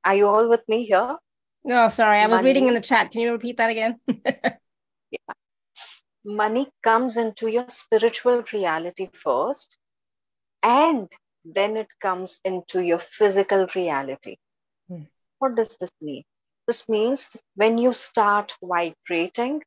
[0.05, 1.17] Are you all with me here?
[1.63, 3.11] No, sorry, I was reading in the chat.
[3.11, 3.99] Can you repeat that again?
[6.25, 9.77] Money comes into your spiritual reality first
[10.61, 11.09] and
[11.45, 14.37] then it comes into your physical reality.
[14.89, 15.03] Hmm.
[15.39, 16.23] What does this mean?
[16.67, 19.61] This means when you start vibrating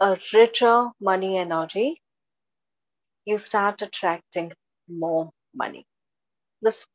[0.00, 2.00] a richer money energy,
[3.24, 4.52] you start attracting
[4.88, 5.86] more money.
[6.62, 6.86] This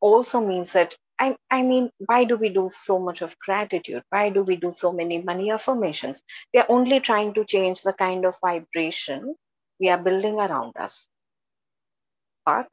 [0.00, 4.02] also means that I, I mean, why do we do so much of gratitude?
[4.10, 6.22] Why do we do so many money affirmations?
[6.54, 9.34] We are only trying to change the kind of vibration
[9.80, 11.08] we are building around us.
[12.46, 12.68] But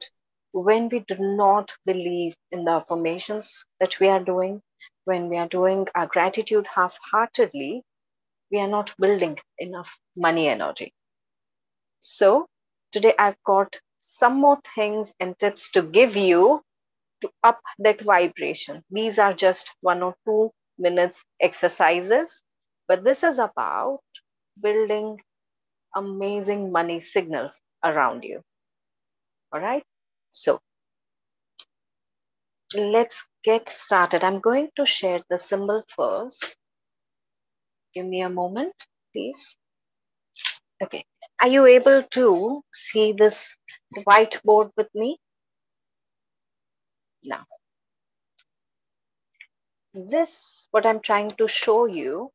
[0.52, 4.62] when we do not believe in the affirmations that we are doing,
[5.04, 7.82] when we are doing our gratitude half heartedly,
[8.50, 10.92] we are not building enough money energy.
[12.00, 12.46] So,
[12.92, 16.62] today I've got some more things and tips to give you
[17.22, 18.84] to up that vibration.
[18.90, 22.42] These are just one or two minutes exercises,
[22.88, 24.00] but this is about
[24.60, 25.20] building
[25.96, 28.42] amazing money signals around you.
[29.52, 29.82] All right.
[30.30, 30.60] So
[32.76, 34.22] let's get started.
[34.22, 36.56] I'm going to share the symbol first.
[37.96, 38.74] Give me a moment,
[39.14, 39.56] please.
[40.82, 41.06] Okay.
[41.40, 43.56] Are you able to see this
[44.06, 45.16] whiteboard with me?
[47.24, 47.46] Now,
[49.94, 52.28] this, what I'm trying to show you,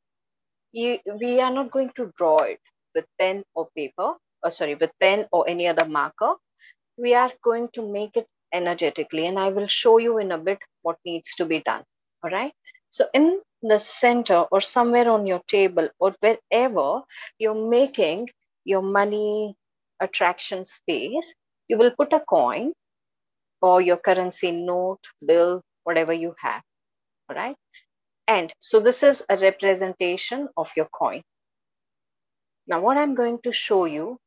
[0.71, 2.59] you we are not going to draw it
[2.95, 6.33] with pen or paper, or sorry, with pen or any other marker.
[6.97, 10.57] We are going to make it energetically, and I will show you in a bit
[10.81, 11.83] what needs to be done.
[12.23, 12.53] All right.
[12.89, 17.01] So, in the center or somewhere on your table or wherever
[17.37, 18.29] you're making
[18.65, 19.55] your money
[19.99, 21.33] attraction space,
[21.67, 22.73] you will put a coin
[23.61, 26.61] or your currency note, bill, whatever you have.
[27.29, 27.55] All right.
[28.27, 31.21] And so this is a representation of your coin.
[32.67, 34.17] Now, what I'm going to show you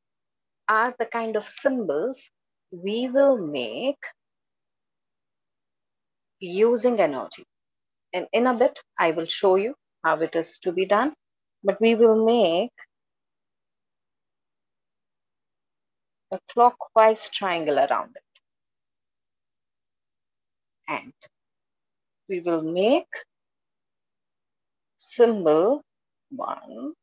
[0.68, 2.30] are the kind of symbols
[2.70, 3.98] we will make
[6.40, 7.44] using energy.
[8.14, 11.14] And in a bit, I will show you how it is to be done.
[11.64, 12.72] But we will make
[16.32, 18.22] a clockwise triangle around it.
[20.88, 21.12] And
[22.28, 23.08] we will make
[24.98, 25.82] symbol
[26.30, 26.94] one,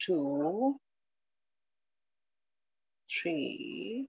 [0.00, 0.76] two,
[3.10, 4.08] three,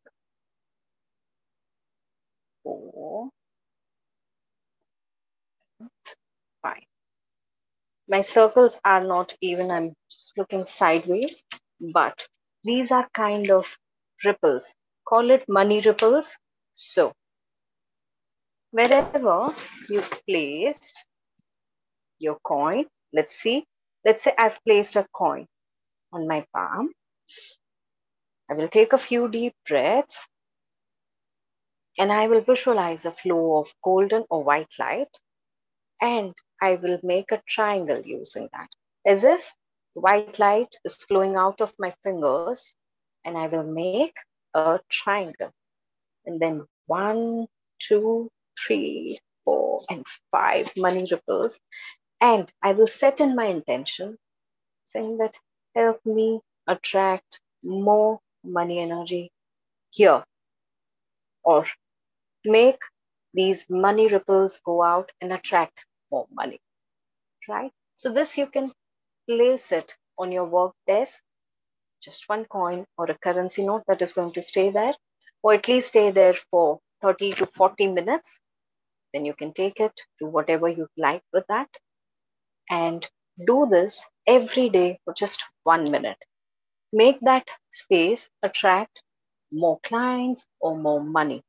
[2.64, 3.30] four,
[8.08, 11.44] My circles are not even, I'm just looking sideways,
[11.80, 12.28] but
[12.64, 13.78] these are kind of
[14.24, 14.74] ripples.
[15.08, 16.36] Call it money ripples.
[16.74, 17.14] So,
[18.72, 19.56] wherever
[19.90, 21.06] you placed
[22.20, 23.66] your coin, let's see,
[24.06, 25.48] let's say I've placed a coin
[26.14, 26.92] on my palm.
[28.50, 30.28] I will take a few deep breaths
[31.98, 35.18] and I will visualize a flow of golden or white light
[36.02, 38.70] and I will make a triangle using that.
[39.06, 39.56] As if
[39.94, 42.76] white light is flowing out of my fingers
[43.26, 44.16] and I will make
[44.54, 45.52] a triangle.
[46.26, 47.48] And then one,
[47.80, 51.60] two, three, four, and five money ripples.
[52.22, 54.18] And I will set in my intention
[54.86, 55.38] saying that
[55.76, 59.32] help me attract more money energy
[59.90, 60.24] here.
[61.44, 61.66] Or
[62.46, 62.80] make
[63.34, 66.60] these money ripples go out and attract more money
[67.50, 67.72] right?
[67.96, 68.72] So this you can
[69.30, 71.22] place it on your work desk
[72.04, 74.94] just one coin or a currency note that is going to stay there
[75.44, 78.40] or at least stay there for 30 to 40 minutes.
[79.14, 81.70] Then you can take it to whatever you like with that
[82.70, 83.08] and
[83.48, 86.18] do this every day for just one minute.
[86.94, 89.02] Make that space attract
[89.52, 91.44] more clients or more money.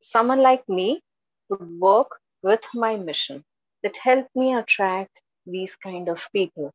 [0.00, 1.02] Someone like me
[1.50, 3.44] would work with my mission
[3.82, 6.72] that help me attract these kind of people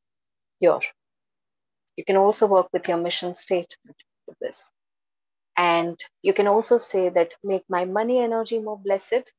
[0.59, 0.80] here
[1.97, 3.97] you can also work with your mission statement
[4.28, 4.72] with this
[5.57, 9.32] and you can also say that make my money energy more blessed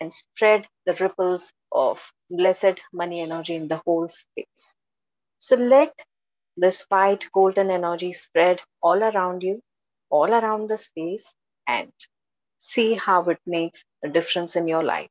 [0.00, 4.74] and spread the ripples of blessed money energy in the whole space.
[5.38, 5.94] So let
[6.56, 9.60] this white golden energy spread all around you,
[10.10, 11.34] all around the space,
[11.66, 11.92] and
[12.58, 15.10] see how it makes a difference in your life.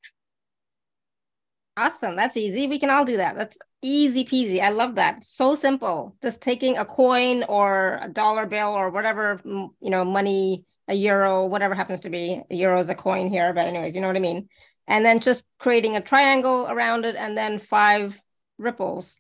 [1.79, 2.17] Awesome.
[2.17, 2.67] That's easy.
[2.67, 3.37] We can all do that.
[3.37, 4.59] That's easy peasy.
[4.59, 5.23] I love that.
[5.23, 6.13] So simple.
[6.21, 11.45] Just taking a coin or a dollar bill or whatever, you know, money, a euro,
[11.45, 12.41] whatever happens to be.
[12.51, 14.49] A euro is a coin here, but anyways, you know what I mean?
[14.87, 18.21] And then just creating a triangle around it and then five
[18.57, 19.17] ripples.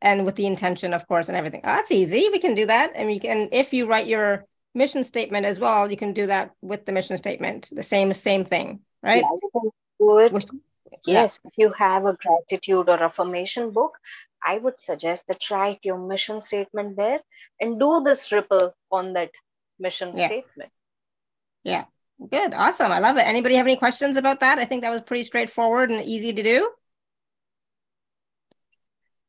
[0.00, 1.60] And with the intention, of course, and everything.
[1.64, 2.30] Oh, that's easy.
[2.32, 2.92] We can do that.
[2.94, 6.52] And you can, if you write your mission statement as well, you can do that
[6.62, 7.68] with the mission statement.
[7.70, 9.22] The same, same thing, right?
[9.22, 9.70] Yeah, you can
[10.30, 10.40] do
[11.06, 13.98] it Yes, if you have a gratitude or affirmation book,
[14.42, 17.20] I would suggest that write your mission statement there
[17.60, 19.30] and do this ripple on that
[19.78, 20.26] mission yeah.
[20.26, 20.70] statement.
[21.62, 21.84] Yeah,
[22.30, 22.52] good.
[22.54, 22.92] Awesome.
[22.92, 23.26] I love it.
[23.26, 24.58] Anybody have any questions about that?
[24.58, 26.70] I think that was pretty straightforward and easy to do.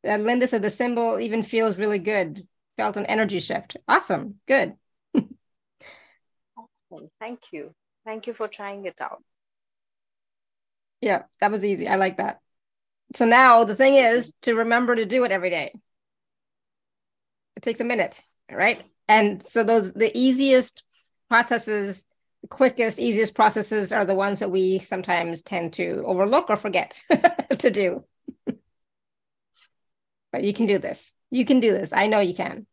[0.07, 2.47] Uh, Linda said the symbol even feels really good.
[2.78, 3.78] Felt an energy shift.
[3.88, 4.36] Awesome.
[4.47, 4.76] Good.
[5.15, 7.09] awesome.
[7.19, 7.73] Thank you.
[8.05, 9.23] Thank you for trying it out.
[11.02, 11.88] Yeah, that was easy.
[11.88, 12.39] I like that.
[13.16, 15.74] So now the thing is to remember to do it every day.
[17.56, 18.20] It takes a minute,
[18.52, 18.84] right?
[19.08, 20.84] And so those the easiest
[21.30, 22.06] processes,
[22.50, 27.00] quickest, easiest processes are the ones that we sometimes tend to overlook or forget
[27.60, 28.04] to do.
[30.32, 31.14] but you can do this.
[31.32, 31.93] You can do this.
[31.93, 32.68] I know you can.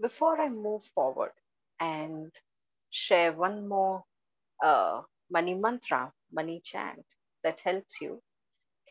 [0.00, 1.34] Before I move forward
[1.78, 2.32] and
[2.90, 4.04] share one more
[4.62, 7.04] uh, money mantra, money chant
[7.44, 8.20] that helps you,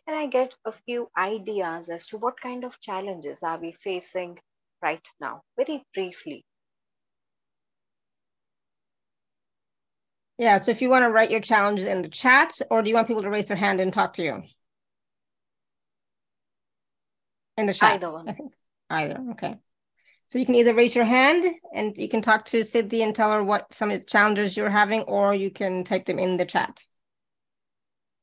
[0.07, 4.39] can I get a few ideas as to what kind of challenges are we facing
[4.81, 5.41] right now?
[5.57, 6.45] Very briefly.
[10.37, 12.95] Yeah, so if you want to write your challenges in the chat, or do you
[12.95, 14.43] want people to raise their hand and talk to you?
[17.57, 17.95] In the chat.
[17.95, 18.37] Either one.
[18.89, 19.55] Either, okay.
[20.27, 23.31] So you can either raise your hand and you can talk to Siddhii and tell
[23.31, 26.45] her what some of the challenges you're having, or you can type them in the
[26.45, 26.83] chat.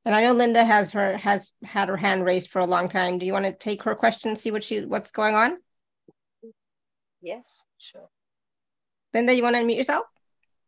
[0.04, 3.18] And I know Linda has her has had her hand raised for a long time.
[3.18, 5.56] Do you want to take her question, see what she what's going on?
[7.22, 8.10] Yes, sure.
[9.14, 10.04] Linda, you want to unmute yourself?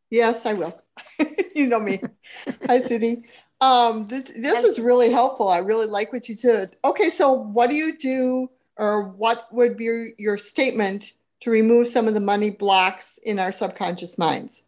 [0.09, 0.81] Yes, I will.
[1.55, 2.01] you know me.
[2.67, 3.25] Hi, Siddhii.
[3.61, 5.49] Um, this this is really helpful.
[5.49, 6.77] I really like what you said.
[6.83, 12.09] Okay, so what do you do, or what would be your statement to remove some
[12.09, 14.63] of the money blocks in our subconscious minds.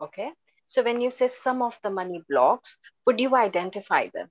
[0.00, 0.30] Okay.
[0.66, 2.76] So when you say some of the money blocks,
[3.06, 4.28] would you identify them?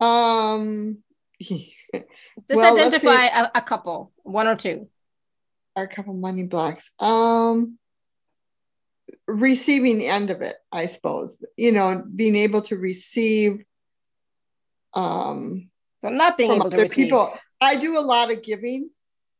[0.00, 0.98] Um,
[1.40, 2.06] just
[2.48, 4.88] well, identify a, a, couple, one or two.
[5.76, 6.90] A couple money blocks.
[6.98, 7.78] Um,
[9.26, 11.44] receiving the end of it, I suppose.
[11.56, 13.64] You know, being able to receive.
[14.94, 17.06] Um, so not being able to receive.
[17.06, 17.32] people.
[17.60, 18.90] I do a lot of giving,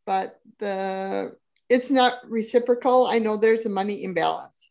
[0.06, 1.36] but the
[1.68, 3.06] it's not reciprocal.
[3.06, 4.70] I know there's a money imbalance.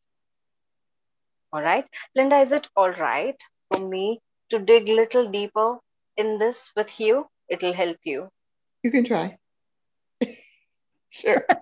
[1.51, 1.85] All right.
[2.15, 5.77] Linda, is it all right for me to dig a little deeper
[6.17, 7.27] in this with you?
[7.49, 8.29] It'll help you.
[8.83, 9.37] You can try.
[11.09, 11.45] sure.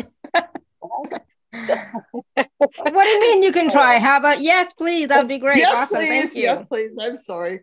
[1.51, 3.99] what do you mean you can try?
[3.99, 5.07] How about yes, please?
[5.07, 5.57] That'd be great.
[5.57, 5.97] Yes, awesome.
[5.97, 6.09] please.
[6.09, 6.43] Thank you.
[6.43, 6.91] Yes, please.
[6.99, 7.61] I'm sorry.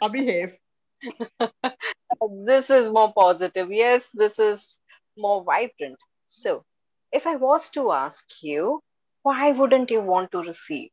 [0.00, 0.54] I'll behave.
[2.46, 3.72] this is more positive.
[3.72, 4.80] Yes, this is
[5.16, 5.96] more vibrant.
[6.26, 6.64] So,
[7.12, 8.80] if I was to ask you,
[9.22, 10.90] why wouldn't you want to receive?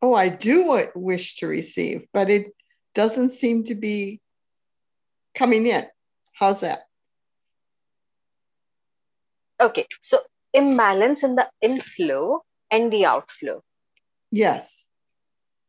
[0.00, 2.52] Oh, I do wish to receive, but it
[2.94, 4.20] doesn't seem to be
[5.34, 5.86] coming in.
[6.32, 6.80] How's that?
[9.60, 10.18] Okay, so
[10.52, 13.62] imbalance in the inflow and the outflow.
[14.30, 14.88] Yes.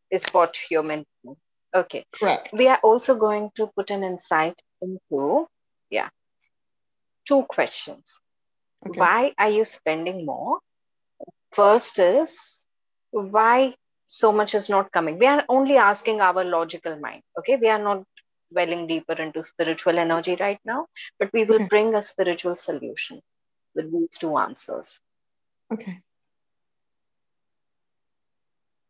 [0.10, 1.38] Is what you're mentioning.
[1.76, 2.06] Okay.
[2.14, 2.50] Correct.
[2.54, 5.48] We are also going to put an insight into,
[5.94, 6.10] yeah,
[7.28, 8.20] two questions.
[8.86, 9.00] Okay.
[9.00, 10.60] Why are you spending more?
[11.52, 12.66] First is
[13.12, 13.76] why
[14.06, 15.20] so much is not coming.
[15.20, 17.22] We are only asking our logical mind.
[17.40, 17.58] Okay.
[17.58, 18.04] We are not
[18.52, 20.88] dwelling deeper into spiritual energy right now,
[21.20, 21.68] but we will okay.
[21.68, 23.22] bring a spiritual solution
[23.76, 25.00] with these two answers.
[25.72, 26.02] Okay.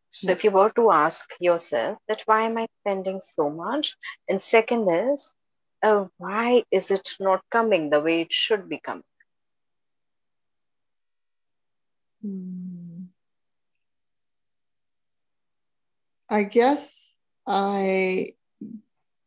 [0.10, 3.96] So if you were to ask yourself that why am I spending so much?
[4.30, 5.34] And second is,
[6.18, 9.04] why is it not coming the way it should be coming?
[12.22, 13.04] Hmm.
[16.30, 17.16] I guess
[17.46, 18.36] I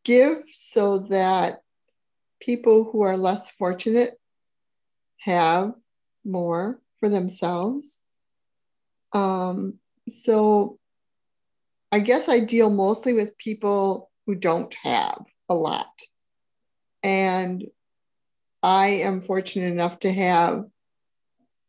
[0.04, 1.61] give so that
[2.40, 4.18] people who are less fortunate
[5.18, 5.74] have
[6.24, 8.02] more for themselves.
[9.12, 9.78] Um,
[10.09, 10.78] so
[11.92, 15.92] I guess I deal mostly with people who don't have a lot.
[17.03, 17.64] And
[18.62, 20.64] I am fortunate enough to have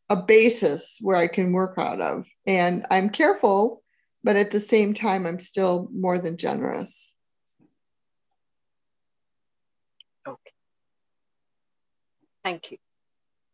[0.09, 2.28] a basis where I can work out of.
[2.45, 3.84] And I'm careful,
[4.23, 7.15] but at the same time, I'm still more than generous.
[10.28, 10.51] Okay.
[12.43, 12.78] Thank you.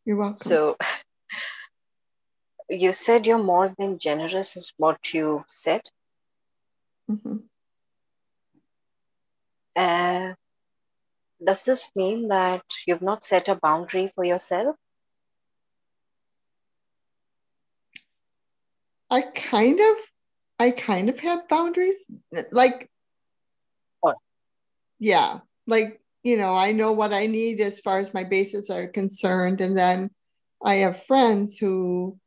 [0.05, 0.37] You're welcome.
[0.37, 0.77] So
[2.69, 5.81] you said you're more than generous, is what you said.
[7.09, 7.37] Mm-hmm.
[9.75, 10.33] Uh,
[11.45, 14.75] does this mean that you've not set a boundary for yourself?
[19.09, 19.97] I kind of,
[20.59, 22.03] I kind of have boundaries.
[22.51, 22.89] Like,
[24.01, 24.17] what?
[24.99, 28.87] Yeah, like you know, I know what I need as far as my bases are
[28.87, 30.09] concerned, and then
[30.63, 32.17] I have friends who,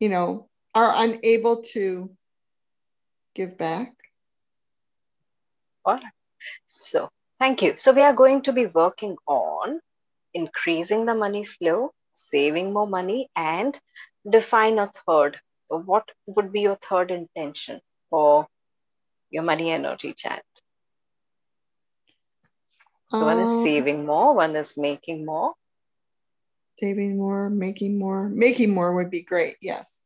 [0.00, 2.10] you know, are unable to
[3.34, 3.92] give back.
[5.84, 6.02] All right.
[6.66, 7.10] So
[7.40, 7.74] Thank you.
[7.78, 9.80] So we are going to be working on
[10.34, 13.78] increasing the money flow, saving more money, and
[14.28, 15.40] define a third.
[15.68, 17.80] What would be your third intention
[18.10, 18.46] for
[19.30, 20.42] your money energy chant?
[23.08, 25.54] So one is um, saving more, one is making more.
[26.78, 28.28] Saving more, making more.
[28.28, 30.04] Making more would be great, yes.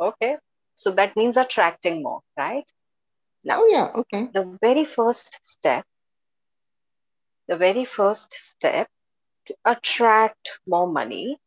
[0.00, 0.36] Okay.
[0.74, 2.64] So that means attracting more, right?
[3.44, 4.28] Now, oh, yeah, okay.
[4.32, 5.84] The very first step,
[7.48, 8.88] the very first step
[9.46, 11.38] to attract more money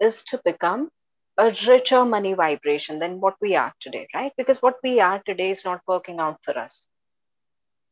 [0.00, 0.90] is to become
[1.38, 4.32] a richer money vibration than what we are today, right?
[4.36, 6.88] Because what we are today is not working out for us.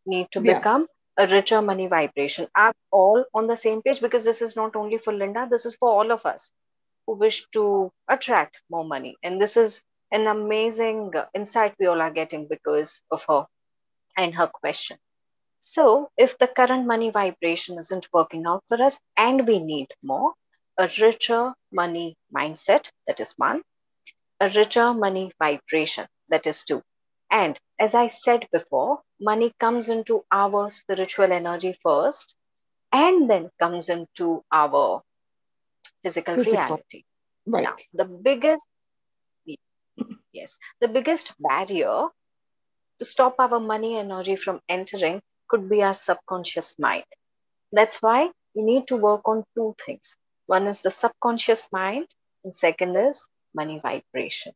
[0.04, 0.58] Need to yes.
[0.58, 0.86] become
[1.16, 2.48] a richer money vibration.
[2.54, 4.00] Are all on the same page?
[4.00, 6.50] Because this is not only for Linda, this is for all of us
[7.06, 9.16] who wish to attract more money.
[9.22, 13.46] And this is an amazing insight we all are getting because of her
[14.16, 14.98] and her question.
[15.60, 20.34] So, if the current money vibration isn't working out for us and we need more,
[20.78, 23.62] a richer money mindset, that is one,
[24.40, 26.82] a richer money vibration, that is two.
[27.30, 32.34] And as I said before, money comes into our spiritual energy first
[32.92, 35.02] and then comes into our
[36.02, 36.62] physical, physical.
[36.62, 37.04] reality.
[37.46, 37.64] Right.
[37.64, 38.64] Now, the biggest
[40.38, 42.06] Yes, the biggest barrier
[42.98, 47.04] to stop our money energy from entering could be our subconscious mind.
[47.72, 50.16] That's why we need to work on two things.
[50.46, 52.06] One is the subconscious mind,
[52.44, 54.52] and second is money vibration.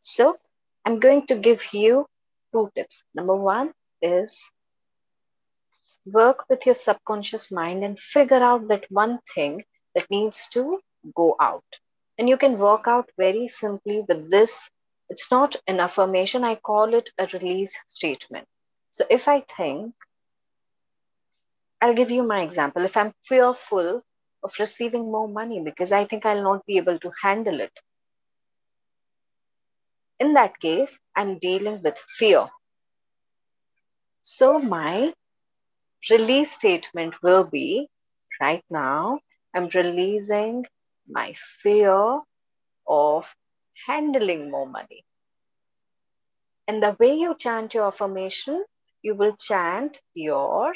[0.00, 0.36] So,
[0.84, 2.06] I'm going to give you
[2.52, 3.04] two tips.
[3.14, 4.50] Number one is
[6.04, 9.64] work with your subconscious mind and figure out that one thing
[9.94, 10.80] that needs to
[11.14, 11.80] go out.
[12.18, 14.68] And you can work out very simply with this
[15.12, 18.46] it's not an affirmation, I call it a release statement.
[18.90, 19.94] So if I think,
[21.82, 22.82] I'll give you my example.
[22.84, 24.02] If I'm fearful
[24.42, 27.72] of receiving more money because I think I'll not be able to handle it,
[30.18, 32.46] in that case, I'm dealing with fear.
[34.22, 35.12] So my
[36.08, 37.88] release statement will be
[38.40, 39.20] right now,
[39.54, 40.64] I'm releasing
[41.06, 42.20] my fear
[42.86, 43.34] of
[43.86, 45.04] handling more money.
[46.68, 48.64] And the way you chant your affirmation,
[49.02, 50.74] you will chant your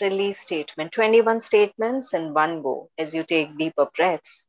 [0.00, 4.46] release statement 21 statements in one go as you take deeper breaths.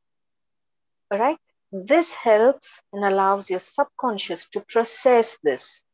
[1.11, 1.37] All right.
[1.71, 5.85] This helps and allows your subconscious to process this.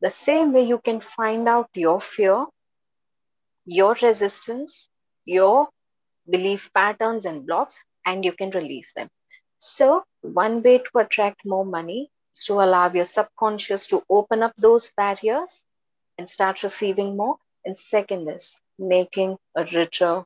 [0.00, 2.46] The same way you can find out your fear,
[3.64, 4.88] your resistance,
[5.24, 5.68] your
[6.30, 9.08] belief patterns and blocks, and you can release them.
[9.58, 14.52] So, one way to attract more money is to allow your subconscious to open up
[14.56, 15.66] those barriers
[16.16, 17.36] and start receiving more.
[17.64, 20.24] And second is making a richer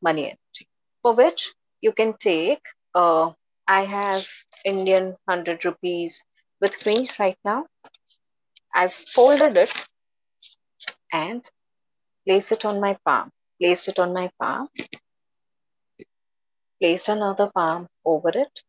[0.00, 0.68] money energy,
[1.02, 2.62] for which you can take,
[2.94, 3.32] uh,
[3.66, 4.26] I have
[4.64, 6.24] Indian 100 rupees
[6.60, 7.66] with me right now.
[8.72, 9.72] I've folded it
[11.12, 11.44] and
[12.24, 14.68] place it on my palm, placed it on my palm
[16.80, 18.62] placed another palm over it.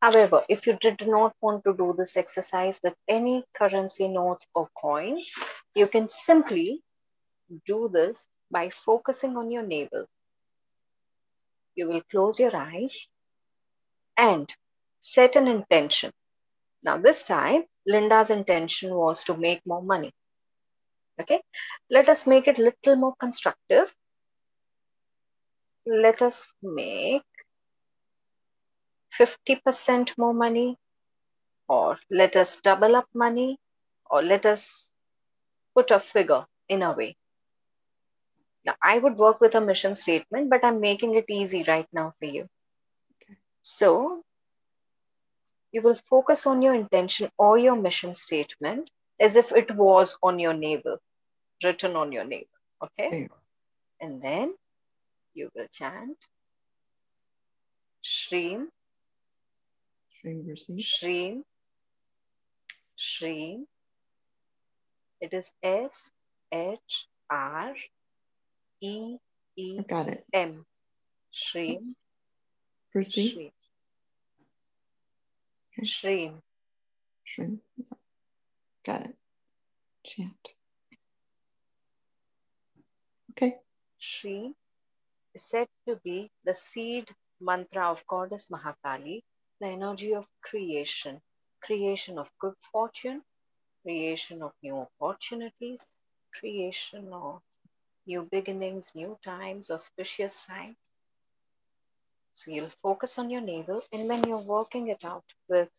[0.00, 4.68] However, if you did not want to do this exercise with any currency notes or
[4.80, 5.32] coins,
[5.74, 6.82] you can simply
[7.66, 10.06] do this by focusing on your navel.
[11.74, 12.96] You will close your eyes
[14.16, 14.52] and
[15.00, 16.12] set an intention.
[16.82, 20.12] Now, this time, Linda's intention was to make more money.
[21.20, 21.40] Okay,
[21.90, 23.92] let us make it a little more constructive.
[25.86, 27.22] Let us make
[29.12, 30.76] 50% more money,
[31.68, 33.58] or let us double up money,
[34.10, 34.92] or let us
[35.74, 37.16] put a figure in a way.
[38.64, 42.14] Now, I would work with a mission statement, but I'm making it easy right now
[42.18, 42.48] for you.
[43.22, 43.36] Okay.
[43.62, 44.22] So,
[45.72, 48.90] you will focus on your intention or your mission statement
[49.20, 50.98] as if it was on your navel,
[51.62, 52.46] written on your navel.
[52.82, 53.28] Okay.
[54.00, 54.54] And then
[55.34, 56.16] you will chant
[58.04, 58.68] Shreem
[60.24, 61.42] Shreem.
[62.98, 63.64] Shreem.
[65.20, 66.10] It is S
[66.52, 67.74] H R
[68.80, 69.16] E
[69.56, 70.24] E Got it.
[70.32, 70.64] M.
[71.32, 71.94] Shreem.
[72.94, 73.52] Brisi.
[75.84, 76.40] Shreem.
[77.28, 77.58] Okay.
[78.84, 79.16] Got it.
[80.04, 80.48] Chant.
[83.30, 83.56] Okay.
[84.00, 84.54] Shreem
[85.34, 87.08] is said to be the seed
[87.40, 89.22] mantra of goddess Mahakali
[89.60, 91.20] the energy of creation,
[91.62, 93.22] creation of good fortune,
[93.82, 95.86] creation of new opportunities,
[96.38, 97.42] creation of
[98.06, 100.76] new beginnings, new times, auspicious times.
[102.32, 105.70] So you'll focus on your navel, and when you're working it out with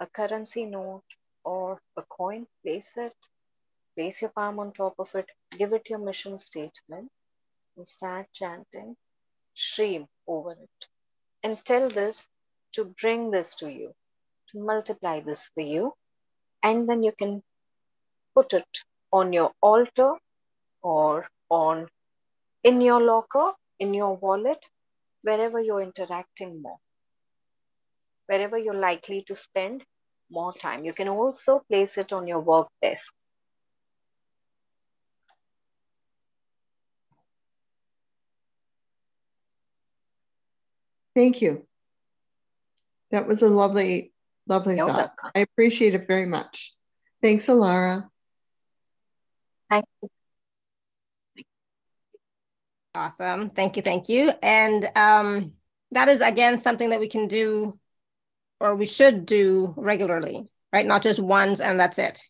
[0.00, 1.04] a currency note
[1.44, 3.16] or a coin, place it,
[3.96, 7.10] place your palm on top of it, give it your mission statement,
[7.76, 8.96] and start chanting
[9.56, 10.86] Shreem over it.
[11.42, 12.28] And tell this
[12.72, 13.92] to bring this to you,
[14.48, 15.92] to multiply this for you.
[16.62, 17.42] And then you can
[18.34, 18.68] put it
[19.12, 20.14] on your altar
[20.82, 21.88] or on
[22.62, 24.64] in your locker, in your wallet,
[25.22, 26.78] wherever you're interacting more,
[28.26, 29.84] wherever you're likely to spend
[30.30, 30.84] more time.
[30.84, 33.12] You can also place it on your work desk.
[41.14, 41.66] Thank you.
[43.10, 44.12] That was a lovely,
[44.46, 44.96] lovely You're thought.
[44.96, 45.30] Welcome.
[45.34, 46.74] I appreciate it very much.
[47.22, 48.08] Thanks, Alara.
[49.68, 50.08] Thank you.
[52.94, 53.50] Awesome.
[53.50, 53.82] Thank you.
[53.82, 54.32] Thank you.
[54.42, 55.52] And um,
[55.92, 57.78] that is, again, something that we can do
[58.60, 60.86] or we should do regularly, right?
[60.86, 62.22] Not just once and that's it.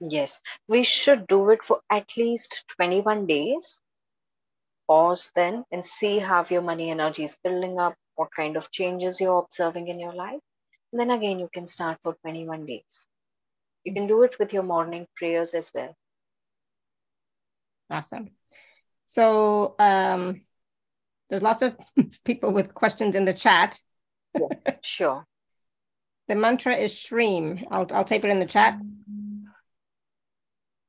[0.00, 3.80] Yes, we should do it for at least 21 days.
[4.88, 9.20] Pause then and see how your money energy is building up what kind of changes
[9.20, 10.40] you're observing in your life.
[10.92, 13.06] And then again, you can start for 21 days.
[13.84, 15.94] You can do it with your morning prayers as well.
[17.90, 18.30] Awesome.
[19.06, 20.42] So um,
[21.28, 21.76] there's lots of
[22.24, 23.80] people with questions in the chat.
[24.34, 25.26] yeah, sure.
[26.28, 27.66] The mantra is Shreem.
[27.70, 28.78] I'll, I'll type it in the chat.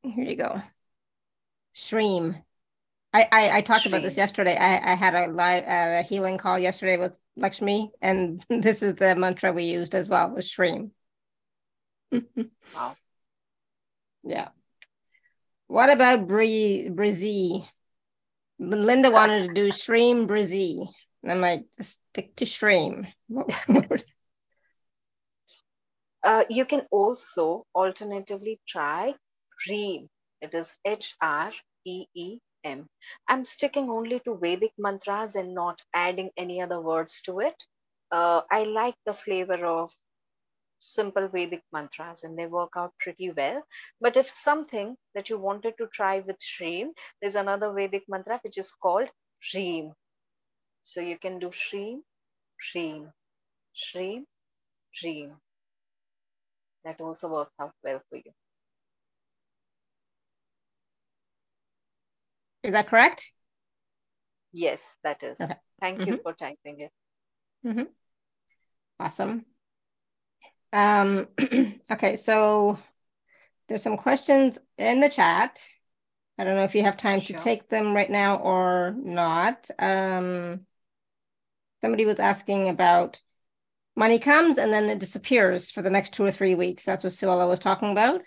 [0.04, 0.62] Here you go.
[1.76, 2.44] Shreem.
[3.14, 4.58] I, I, I talked about this yesterday.
[4.58, 9.16] I, I had a live uh, healing call yesterday with Lakshmi, and this is the
[9.16, 10.90] mantra we used as well was Shreem.
[12.12, 12.96] wow.
[14.24, 14.50] Yeah.
[15.68, 17.68] What about Bree Brizzy?
[18.60, 20.88] Linda wanted to do Shreem Brizzy.
[21.28, 23.08] I'm like, just stick to Shreem.
[26.24, 29.14] uh, you can also alternatively try
[29.68, 30.08] Hreem.
[30.42, 31.52] It is H R
[31.86, 32.88] E E M.
[33.28, 37.56] I'm sticking only to Vedic mantras and not adding any other words to it.
[38.12, 39.92] Uh, I like the flavor of
[40.80, 43.64] simple Vedic mantras and they work out pretty well.
[44.02, 46.92] But if something that you wanted to try with Shreem,
[47.22, 49.10] there's another Vedic mantra which is called
[49.42, 49.94] Shreem.
[50.84, 52.02] So you can do Shreem,
[52.62, 53.12] Shreem,
[53.76, 54.26] Shreem,
[54.94, 55.32] Shreem.
[56.84, 58.34] That also works out well for you.
[62.64, 63.32] Is that correct?
[64.52, 65.42] Yes, that is.
[65.42, 65.54] Okay.
[65.82, 66.12] Thank mm-hmm.
[66.12, 66.92] you for typing it.
[67.66, 67.84] Mm-hmm.
[69.00, 69.46] Awesome.
[70.72, 71.28] Um,
[71.92, 72.80] okay, so
[73.68, 75.68] there's some questions in the chat.
[76.38, 77.38] I don't know if you have time sure.
[77.38, 79.70] to take them right now or not.
[79.78, 80.62] Um,
[81.82, 83.22] somebody was asking about
[83.96, 86.86] money comes and then it disappears for the next two or three weeks.
[86.86, 88.22] That's what Suella was talking about.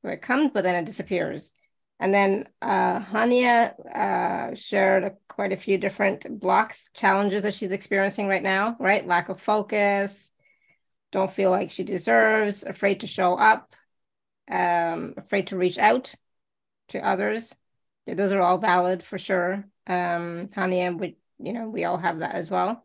[0.00, 1.54] Where it comes, but then it disappears.
[2.00, 8.28] And then uh, Hania uh, shared quite a few different blocks, challenges that she's experiencing
[8.28, 9.06] right now, right?
[9.06, 10.30] Lack of focus,
[11.10, 13.74] don't feel like she deserves, afraid to show up,
[14.50, 16.14] um, afraid to reach out
[16.88, 17.54] to others.
[18.06, 19.64] Those are all valid for sure.
[19.86, 22.84] Um, Hania, we, you know, we all have that as well.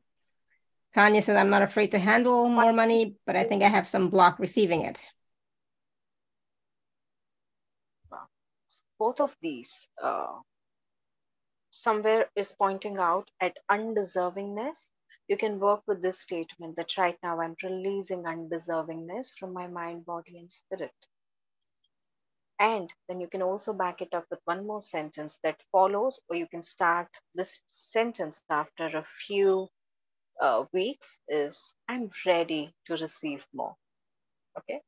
[0.93, 4.09] Tanya says, I'm not afraid to handle more money, but I think I have some
[4.09, 5.03] block receiving it.
[9.03, 10.33] Both of these uh,
[11.71, 14.91] somewhere is pointing out at undeservingness.
[15.27, 20.05] You can work with this statement that right now i'm releasing undeservingness from my mind
[20.05, 21.07] body and spirit.
[22.59, 26.37] And then you can also back it up with one more sentence that follows or
[26.37, 29.67] you can start this sentence after a few
[30.39, 33.75] uh, weeks is i'm ready to receive more.
[34.59, 34.81] Okay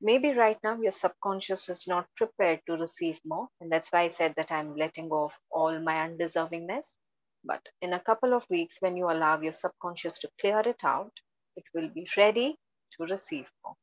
[0.00, 3.48] maybe right now your subconscious is not prepared to receive more.
[3.60, 6.96] And that's why I said that I'm letting go of all my undeservingness.
[7.44, 11.12] But in a couple of weeks, when you allow your subconscious to clear it out,
[11.56, 12.56] it will be ready
[12.96, 13.74] to receive more.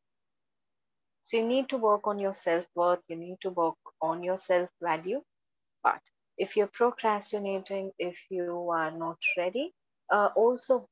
[1.23, 4.37] So you need to work on your self worth, you need to work on your
[4.37, 5.21] self value.
[5.83, 6.01] But
[6.37, 9.73] if you're procrastinating, if you are not ready,
[10.11, 10.87] uh, also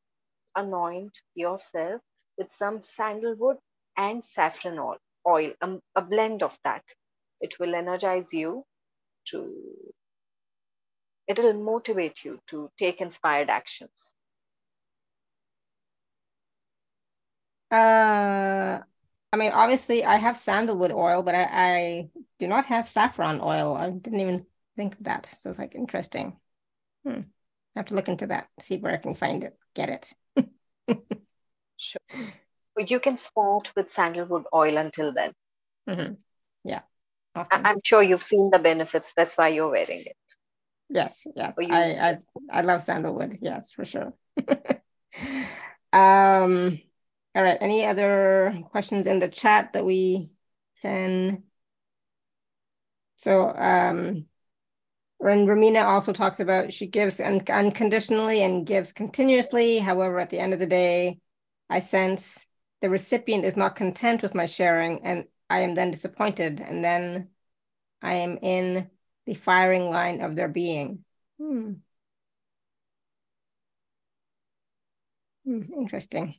[0.56, 2.02] anoint yourself
[2.38, 3.58] with some sandalwood
[3.98, 4.98] and saffron oil
[5.28, 6.84] oil, a, a blend of that.
[7.40, 8.66] It will energize you
[9.28, 9.54] to,
[11.28, 14.14] it will motivate you to take inspired actions.
[17.72, 18.80] Uh,
[19.34, 23.76] I mean, obviously, I have sandalwood oil, but I, I do not have saffron oil.
[23.76, 24.46] I didn't even
[24.76, 25.30] think of that.
[25.40, 26.38] So it's like interesting.
[27.06, 27.22] Hmm.
[27.76, 30.98] I have to look into that, see where I can find it, get it.
[31.78, 32.02] sure
[32.78, 35.34] you can start with sandalwood oil until then.
[35.90, 36.14] Mm-hmm.
[36.64, 36.82] Yeah.
[37.36, 37.66] Awesome.
[37.66, 39.14] I'm sure you've seen the benefits.
[39.16, 40.18] That's why you're wearing it.
[40.90, 41.54] Yes, yes.
[41.58, 42.18] I, I,
[42.52, 43.40] I love sandalwood.
[43.42, 44.14] Yes, for sure.
[45.94, 46.80] um,
[47.34, 47.58] all right.
[47.62, 50.34] Any other questions in the chat that we
[50.82, 51.44] can?
[53.16, 54.26] So, um,
[55.22, 59.78] and Ramina also talks about she gives un- unconditionally and gives continuously.
[59.78, 61.20] However, at the end of the day,
[61.70, 62.46] I sense
[62.82, 67.30] the recipient is not content with my sharing and I am then disappointed and then
[68.02, 68.90] I am in
[69.26, 71.06] the firing line of their being.
[71.38, 71.74] Hmm.
[75.46, 76.36] Hmm, interesting.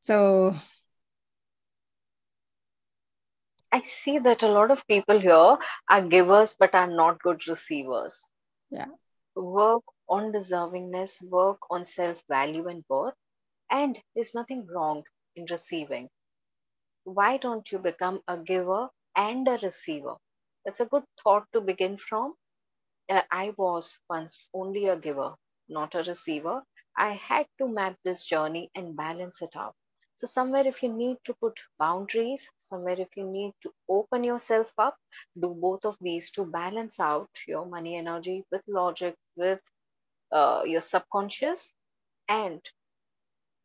[0.00, 0.54] So
[3.72, 5.58] I see that a lot of people here
[5.88, 8.30] are givers but are not good receivers.
[8.70, 8.86] Yeah.
[9.34, 13.14] Work on deservingness, work on self value and worth.
[13.70, 15.02] And there's nothing wrong
[15.36, 16.10] in receiving.
[17.04, 20.16] Why don't you become a giver and a receiver?
[20.64, 22.34] That's a good thought to begin from.
[23.08, 25.34] Uh, I was once only a giver,
[25.68, 26.62] not a receiver.
[26.96, 29.74] I had to map this journey and balance it out.
[30.16, 34.72] So, somewhere, if you need to put boundaries, somewhere, if you need to open yourself
[34.78, 34.96] up,
[35.40, 39.62] do both of these to balance out your money energy with logic, with
[40.32, 41.74] uh, your subconscious,
[42.28, 42.62] and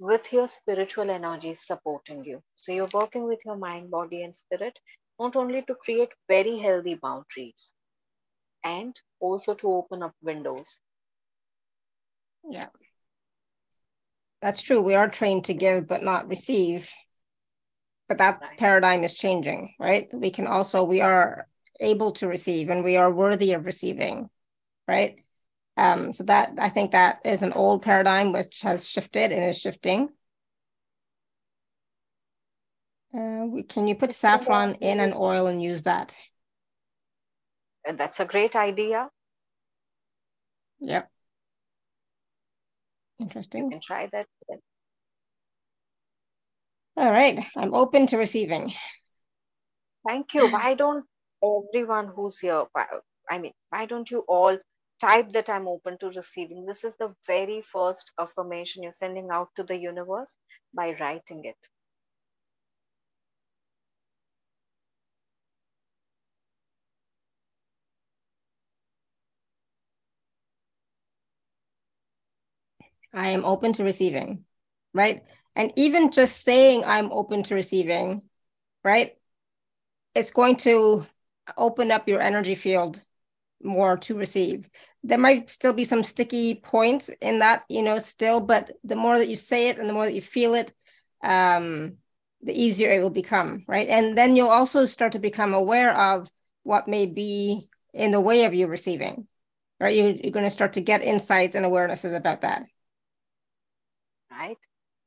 [0.01, 2.41] with your spiritual energy supporting you.
[2.55, 4.73] So you're working with your mind, body, and spirit,
[5.19, 7.73] not only to create very healthy boundaries
[8.63, 10.79] and also to open up windows.
[12.49, 12.69] Yeah.
[14.41, 14.81] That's true.
[14.81, 16.89] We are trained to give but not receive.
[18.09, 18.57] But that right.
[18.57, 20.09] paradigm is changing, right?
[20.11, 21.47] We can also, we are
[21.79, 24.31] able to receive and we are worthy of receiving,
[24.87, 25.17] right?
[25.78, 29.57] Um, so that I think that is an old paradigm which has shifted and is
[29.57, 30.09] shifting.
[33.13, 36.15] Uh, we, can you put saffron in an oil and use that?
[37.86, 39.09] And that's a great idea.
[40.80, 41.09] Yep.
[43.19, 43.65] Interesting.
[43.65, 44.28] You can try that.
[46.97, 48.74] All right, I'm open to receiving.
[50.07, 50.47] Thank you.
[50.49, 51.05] Why don't
[51.43, 52.65] everyone who's here,
[53.30, 54.57] I mean, why don't you all
[55.01, 56.65] type that I'm open to receiving?
[56.65, 60.35] This is the very first affirmation you're sending out to the universe
[60.73, 61.57] by writing it.
[73.13, 74.45] I am open to receiving,
[74.93, 75.23] right?
[75.55, 78.21] And even just saying I'm open to receiving,
[78.83, 79.17] right?
[80.15, 81.05] It's going to
[81.57, 83.01] open up your energy field
[83.64, 84.70] more to receive.
[85.03, 89.18] There might still be some sticky points in that, you know, still, but the more
[89.18, 90.74] that you say it and the more that you feel it,
[91.24, 91.97] um,
[92.43, 93.88] the easier it will become, right?
[93.88, 96.30] And then you'll also start to become aware of
[96.64, 99.28] what may be in the way of you receiving,
[99.80, 99.95] right?
[99.95, 102.64] You, you're going to start to get insights and awarenesses about that
[104.32, 104.57] right?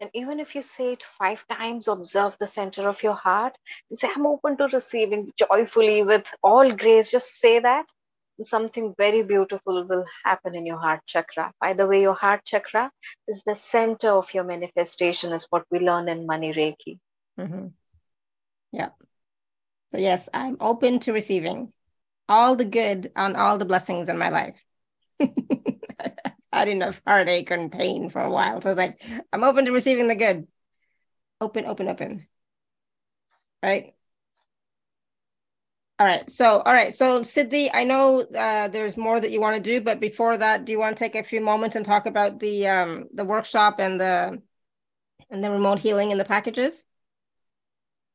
[0.01, 3.57] And even if you say it five times, observe the center of your heart
[3.89, 7.11] and say, I'm open to receiving joyfully with all grace.
[7.11, 7.87] Just say that.
[8.43, 11.53] Something very beautiful will happen in your heart chakra.
[11.61, 12.91] By the way, your heart chakra
[13.29, 16.99] is the center of your manifestation, is what we learn in Money Reiki.
[17.39, 17.69] Mm-hmm.
[18.73, 18.91] Yeah.
[19.91, 21.73] So, yes, I'm open to receiving
[22.29, 24.57] all the good and all the blessings in my life.
[25.21, 25.31] I
[26.53, 28.61] had enough heartache and pain for a while.
[28.61, 29.01] So like,
[29.33, 30.47] I'm open to receiving the good.
[31.41, 32.27] Open, open, open.
[33.63, 33.94] Right.
[35.99, 36.29] All right.
[36.29, 36.93] So, all right.
[36.93, 40.65] So, Siddhii, I know uh, there's more that you want to do, but before that,
[40.65, 43.79] do you want to take a few moments and talk about the um, the workshop
[43.79, 44.43] and the
[45.31, 46.85] and the remote healing and the packages?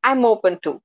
[0.03, 0.81] I'm open to.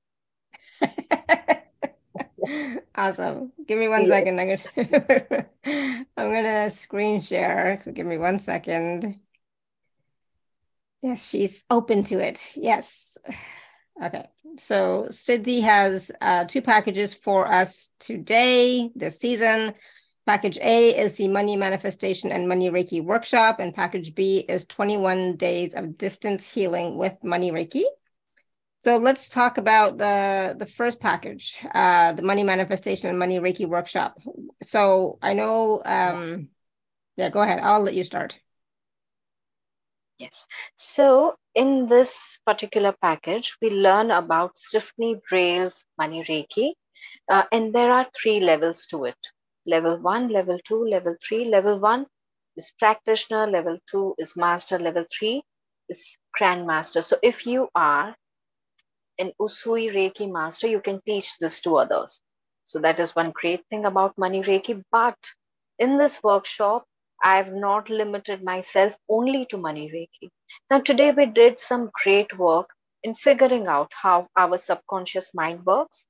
[2.95, 3.51] awesome.
[3.67, 4.39] Give me one second.
[4.39, 5.45] I'm gonna
[6.17, 7.77] I'm gonna screen share.
[7.81, 9.19] So give me one second.
[11.01, 12.51] Yes, she's open to it.
[12.55, 13.17] Yes.
[14.03, 14.27] Okay.
[14.57, 19.73] So Siddhii has uh, two packages for us today, this season.
[20.25, 25.35] Package A is the Money Manifestation and Money Reiki Workshop, and Package B is 21
[25.35, 27.83] Days of Distance Healing with Money Reiki.
[28.79, 33.67] So let's talk about the the first package, uh, the money manifestation and money Reiki
[33.67, 34.17] workshop.
[34.63, 36.49] So I know, um,
[37.17, 37.59] yeah, go ahead.
[37.61, 38.39] I'll let you start.
[40.17, 40.45] Yes.
[40.75, 46.73] So in this particular package, we learn about Stephanie Brail's money Reiki,
[47.29, 49.17] uh, and there are three levels to it.
[49.65, 51.45] Level one, level two, level three.
[51.45, 52.05] Level one
[52.55, 53.47] is practitioner.
[53.47, 54.77] Level two is master.
[54.77, 55.41] Level three
[55.89, 57.03] is grandmaster.
[57.03, 58.15] So if you are
[59.17, 62.21] an Usui Reiki master, you can teach this to others.
[62.63, 64.83] So that is one great thing about Money Reiki.
[64.91, 65.17] But
[65.79, 66.85] in this workshop,
[67.25, 70.29] I have not limited myself only to Money Reiki.
[70.69, 72.69] Now, today we did some great work
[73.01, 76.05] in figuring out how our subconscious mind works.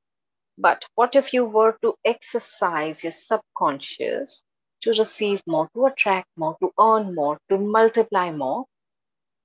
[0.58, 4.44] But what if you were to exercise your subconscious
[4.82, 8.66] to receive more, to attract more, to earn more, to multiply more?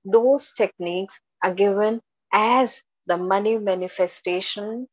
[0.03, 2.01] Those techniques are given
[2.33, 4.87] as the money manifestation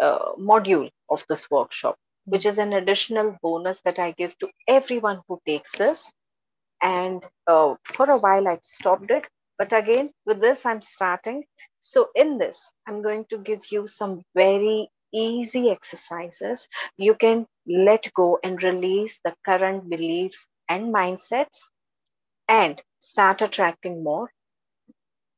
[0.00, 5.20] uh, module of this workshop, which is an additional bonus that I give to everyone
[5.28, 6.10] who takes this.
[6.82, 9.26] And uh, for a while, I stopped it.
[9.58, 11.44] But again, with this, I'm starting.
[11.80, 16.68] So, in this, I'm going to give you some very easy exercises.
[16.96, 21.66] You can let go and release the current beliefs and mindsets
[22.48, 24.30] and start attracting more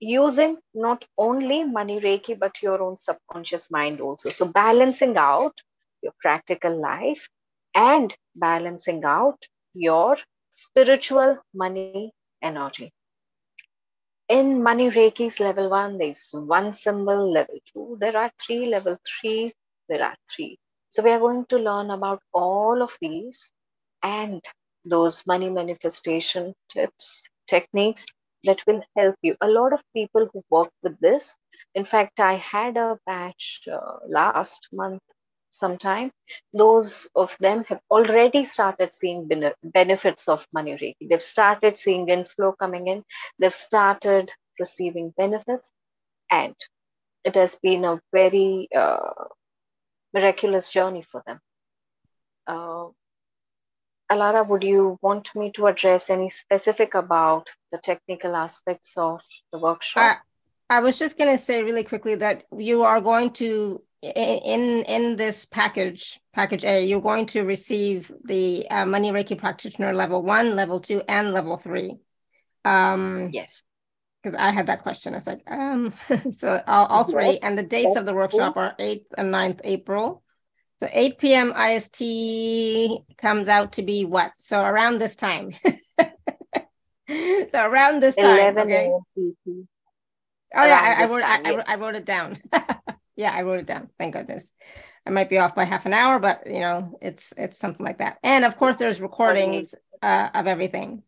[0.00, 5.54] using not only money reiki but your own subconscious mind also so balancing out
[6.02, 7.28] your practical life
[7.74, 9.38] and balancing out
[9.74, 10.16] your
[10.50, 11.98] spiritual money
[12.42, 12.92] energy.
[14.28, 19.52] In money reiki's level 1 there's one symbol level 2 there are three level 3
[19.88, 20.58] there are three.
[20.90, 23.50] So we are going to learn about all of these
[24.02, 24.42] and
[24.84, 28.06] those money manifestation tips techniques
[28.44, 29.36] that will help you.
[29.40, 31.36] A lot of people who work with this,
[31.74, 35.02] in fact, I had a batch uh, last month
[35.52, 36.10] sometime.
[36.52, 39.30] Those of them have already started seeing
[39.62, 41.08] benefits of money reiki.
[41.08, 43.04] They've started seeing inflow coming in.
[43.38, 45.70] They've started receiving benefits,
[46.30, 46.56] and
[47.24, 49.28] it has been a very uh,
[50.12, 51.38] miraculous journey for them.
[52.46, 52.88] Uh,
[54.10, 59.22] Alara, would you want me to address any specific about the technical aspects of
[59.52, 60.18] the workshop?
[60.68, 64.84] I, I was just going to say really quickly that you are going to in
[64.84, 70.22] in this package package a you're going to receive the uh, money reiki practitioner level
[70.22, 71.94] one level two and level three
[72.64, 73.62] um yes
[74.22, 75.14] because I had that question.
[75.14, 75.94] I said um,
[76.34, 77.38] so all, all three, yes.
[77.42, 80.22] and the dates of the workshop are 8th and 9th April.
[80.78, 81.52] So 8 p.m.
[81.56, 84.32] IST comes out to be what?
[84.38, 85.54] So around this time.
[85.98, 88.58] so around this time.
[88.58, 88.90] okay.
[90.54, 91.62] Oh yeah, I, I, wrote, I, yeah.
[91.66, 92.38] I, wrote it down.
[93.16, 93.90] yeah, I wrote it down.
[93.98, 94.52] Thank goodness.
[95.06, 97.98] I might be off by half an hour, but you know, it's it's something like
[97.98, 98.18] that.
[98.22, 101.02] And of course, there's recordings uh, of everything.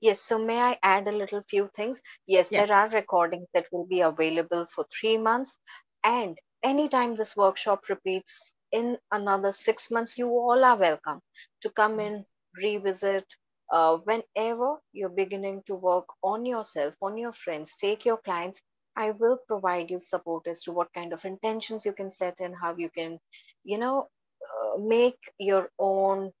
[0.00, 2.00] Yes, so may I add a little few things?
[2.26, 5.58] Yes, yes, there are recordings that will be available for three months.
[6.04, 11.20] And anytime this workshop repeats in another six months, you all are welcome
[11.62, 12.24] to come in,
[12.56, 13.26] revisit.
[13.72, 18.60] Uh, whenever you're beginning to work on yourself, on your friends, take your clients,
[18.96, 22.54] I will provide you support as to what kind of intentions you can set and
[22.54, 23.18] how you can,
[23.64, 24.08] you know,
[24.42, 26.32] uh, make your own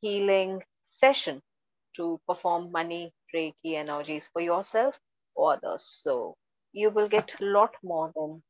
[0.00, 1.42] healing session
[1.96, 4.94] to perform money reiki energies for yourself
[5.34, 5.82] or others.
[5.84, 6.36] So
[6.72, 8.42] you will get a lot more than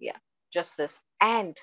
[0.00, 0.18] yeah
[0.52, 1.00] just this.
[1.20, 1.56] And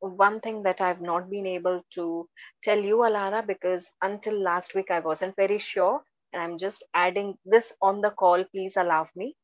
[0.00, 2.28] one thing that i've not been able to
[2.62, 7.34] tell you alara because until last week i wasn't very sure and i'm just adding
[7.46, 9.34] this on the call please allow me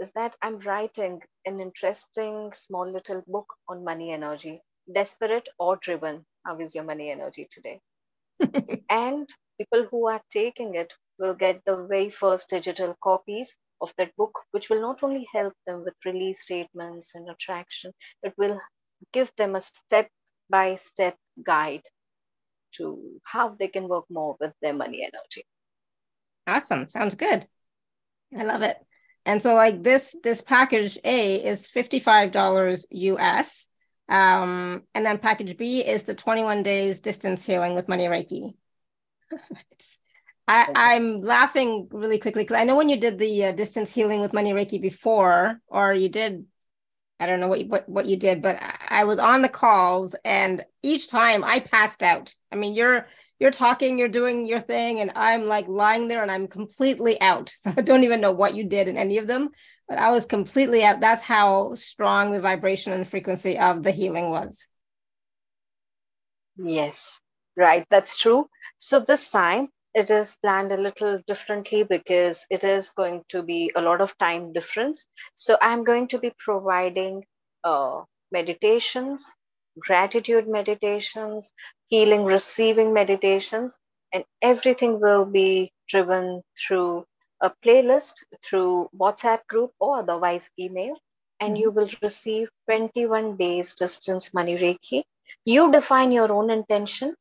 [0.00, 4.60] is that i'm writing an interesting small little book on money energy
[4.94, 7.80] desperate or driven how is your money energy today
[8.90, 9.28] and
[9.58, 14.38] people who are taking it will get the very first digital copies of that book,
[14.50, 17.92] which will not only help them with release statements and attraction,
[18.22, 18.58] it will
[19.12, 20.08] give them a step
[20.48, 21.82] by step guide
[22.72, 25.44] to how they can work more with their money energy.
[26.46, 26.88] Awesome.
[26.90, 27.46] Sounds good.
[28.36, 28.76] I love it.
[29.30, 33.68] And so like this this package A is $55 US.
[34.08, 38.54] Um, and then package B is the 21 days distance healing with money Reiki.
[40.48, 44.20] I, I'm laughing really quickly because I know when you did the uh, distance healing
[44.20, 46.44] with money Reiki before, or you did,
[47.20, 49.48] I don't know what you, what, what you did, but I, I was on the
[49.48, 52.34] calls and each time I passed out.
[52.50, 53.06] I mean, you're
[53.40, 57.52] you're talking, you're doing your thing, and I'm like lying there and I'm completely out.
[57.60, 59.50] So I don't even know what you did in any of them,
[59.88, 61.00] but I was completely out.
[61.00, 64.66] That's how strong the vibration and frequency of the healing was.
[66.56, 67.20] Yes,
[67.56, 67.86] right.
[67.90, 68.48] That's true.
[68.78, 73.72] So this time it is planned a little differently because it is going to be
[73.74, 75.06] a lot of time difference.
[75.34, 77.24] So I'm going to be providing
[77.64, 79.32] uh, meditations,
[79.78, 81.50] gratitude meditations,
[81.90, 83.78] healing, receiving meditations,
[84.12, 87.04] and everything will be driven through
[87.42, 90.96] a playlist, through WhatsApp group or otherwise email.
[91.40, 91.80] And you mm-hmm.
[91.80, 95.02] will receive 21 days distance money Reiki.
[95.44, 97.14] You define your own intention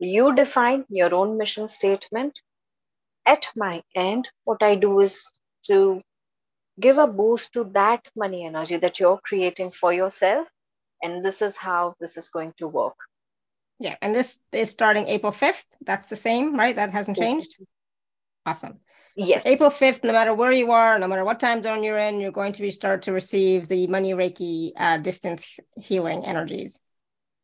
[0.00, 2.40] you define your own mission statement.
[3.26, 5.30] At my end, what I do is
[5.66, 6.02] to
[6.80, 10.48] give a boost to that money energy that you're creating for yourself.
[11.02, 12.96] And this is how this is going to work.
[13.78, 13.96] Yeah.
[14.00, 15.64] And this is starting April 5th.
[15.84, 16.76] That's the same, right?
[16.76, 17.56] That hasn't changed.
[18.46, 18.80] Awesome.
[19.16, 19.44] Yes.
[19.44, 22.20] So April 5th, no matter where you are, no matter what time zone you're in,
[22.20, 26.80] you're going to be start to receive the money Reiki uh, distance healing energies.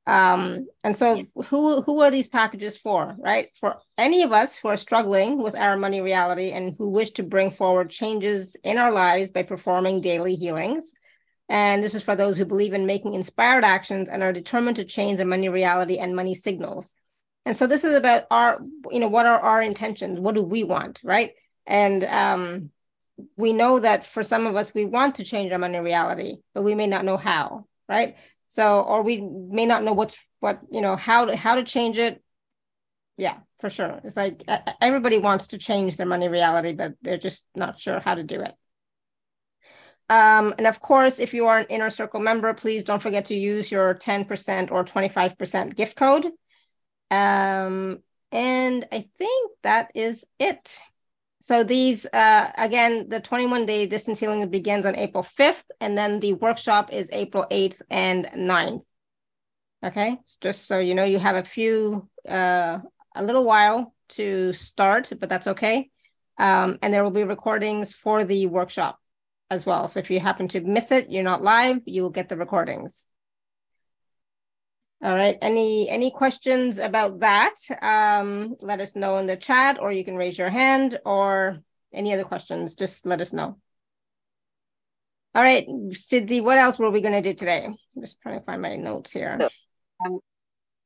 [0.06, 3.48] Um, and so who who are these packages for, right?
[3.54, 7.22] For any of us who are struggling with our money reality and who wish to
[7.22, 10.90] bring forward changes in our lives by performing daily healings.
[11.50, 14.84] And this is for those who believe in making inspired actions and are determined to
[14.84, 16.94] change their money reality and money signals.
[17.44, 20.20] And so this is about our, you know, what are our intentions?
[20.20, 21.32] What do we want, right?
[21.66, 22.70] And um,
[23.36, 26.62] we know that for some of us, we want to change our money reality, but
[26.62, 28.16] we may not know how, right?
[28.48, 31.98] So, or we may not know what's what you know how to how to change
[31.98, 32.22] it.
[33.16, 34.00] Yeah, for sure.
[34.04, 34.44] It's like
[34.80, 38.40] everybody wants to change their money reality, but they're just not sure how to do
[38.40, 38.54] it.
[40.10, 43.34] Um, and of course, if you are an inner circle member, please don't forget to
[43.34, 46.26] use your 10% or 25% gift code.
[47.12, 50.80] Um, and I think that is it.
[51.38, 56.18] So these, uh, again, the 21 day distance healing begins on April 5th, and then
[56.18, 58.82] the workshop is April 8th and 9th.
[59.82, 62.80] Okay, just so you know, you have a few, uh,
[63.14, 65.88] a little while to start, but that's okay.
[66.36, 68.99] Um, and there will be recordings for the workshop
[69.50, 69.88] as well.
[69.88, 73.04] So if you happen to miss it, you're not live, you will get the recordings.
[75.02, 75.38] All right.
[75.40, 77.54] Any any questions about that?
[77.80, 81.58] Um, let us know in the chat, or you can raise your hand, or
[81.92, 82.74] any other questions.
[82.74, 83.58] Just let us know.
[85.34, 87.64] All right, Siddhii, what else were we going to do today?
[87.64, 89.38] I'm just trying to find my notes here.
[89.40, 89.48] So,
[90.04, 90.18] um,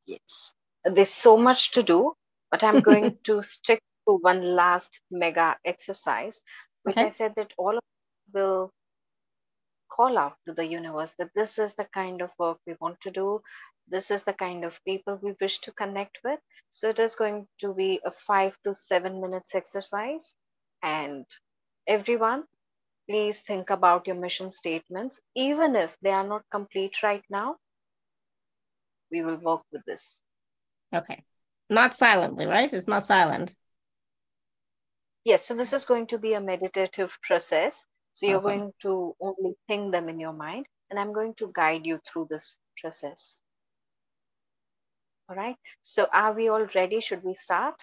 [0.06, 0.52] yes,
[0.84, 2.12] there's so much to do,
[2.50, 6.42] but I'm going to stick to one last mega exercise.
[6.82, 7.06] which Okay.
[7.06, 7.82] I said that all of
[8.34, 8.72] will
[9.88, 13.10] call out to the universe that this is the kind of work we want to
[13.10, 13.40] do.
[13.88, 16.40] This is the kind of people we wish to connect with.
[16.70, 20.34] So it is going to be a five to seven minutes exercise.
[20.82, 21.24] And
[21.86, 22.44] everyone,
[23.08, 25.20] please think about your mission statements.
[25.36, 27.56] Even if they are not complete right now,
[29.12, 30.20] we will work with this.
[30.92, 31.22] Okay.
[31.70, 32.72] Not silently, right?
[32.72, 33.54] It's not silent.
[35.24, 37.86] Yes, so this is going to be a meditative process.
[38.14, 38.42] So you're Awesome.
[38.42, 42.28] going to only think them in your mind, and I'm going to guide you through
[42.30, 43.42] this process.
[45.28, 45.56] All right.
[45.82, 47.00] So are we all ready?
[47.00, 47.74] Should we start?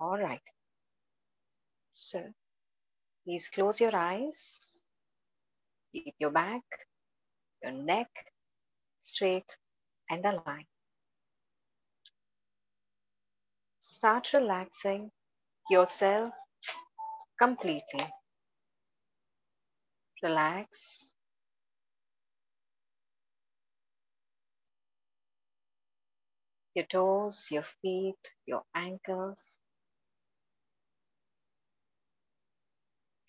[0.00, 0.42] All right.
[1.94, 2.22] So
[3.24, 4.90] please close your eyes.
[5.92, 6.62] Keep your back,
[7.62, 8.08] your neck
[9.00, 9.56] straight
[10.10, 10.66] and aligned.
[13.80, 15.10] Start relaxing
[15.70, 16.32] yourself
[17.38, 18.06] completely.
[20.22, 21.14] Relax.
[26.74, 29.60] Your toes, your feet, your ankles.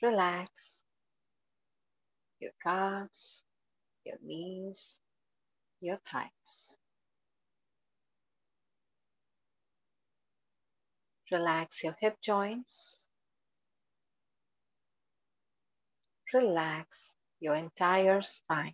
[0.01, 0.85] Relax.
[2.39, 3.43] Your calves,
[4.05, 4.99] your knees,
[5.81, 6.77] your thighs.
[11.31, 13.09] Relax your hip joints.
[16.33, 18.73] Relax your entire spine.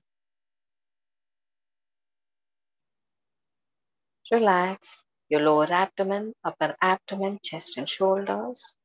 [4.32, 8.78] Relax your lower abdomen, upper abdomen, chest and shoulders.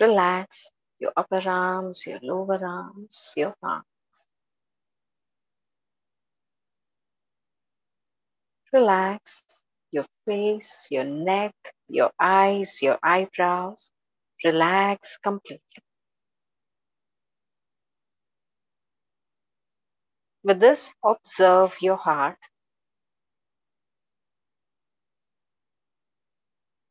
[0.00, 0.70] Relax
[1.00, 3.84] your upper arms, your lower arms, your palms.
[8.72, 11.54] Relax your face, your neck,
[11.88, 13.90] your eyes, your eyebrows.
[14.44, 15.62] Relax completely.
[20.44, 22.38] With this, observe your heart.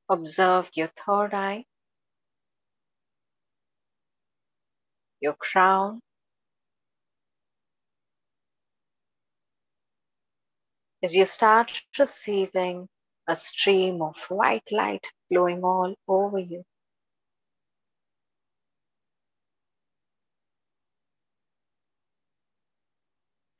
[0.09, 1.65] Observe your third eye,
[5.21, 6.01] your crown,
[11.03, 12.87] as you start receiving
[13.27, 16.63] a stream of white light flowing all over you.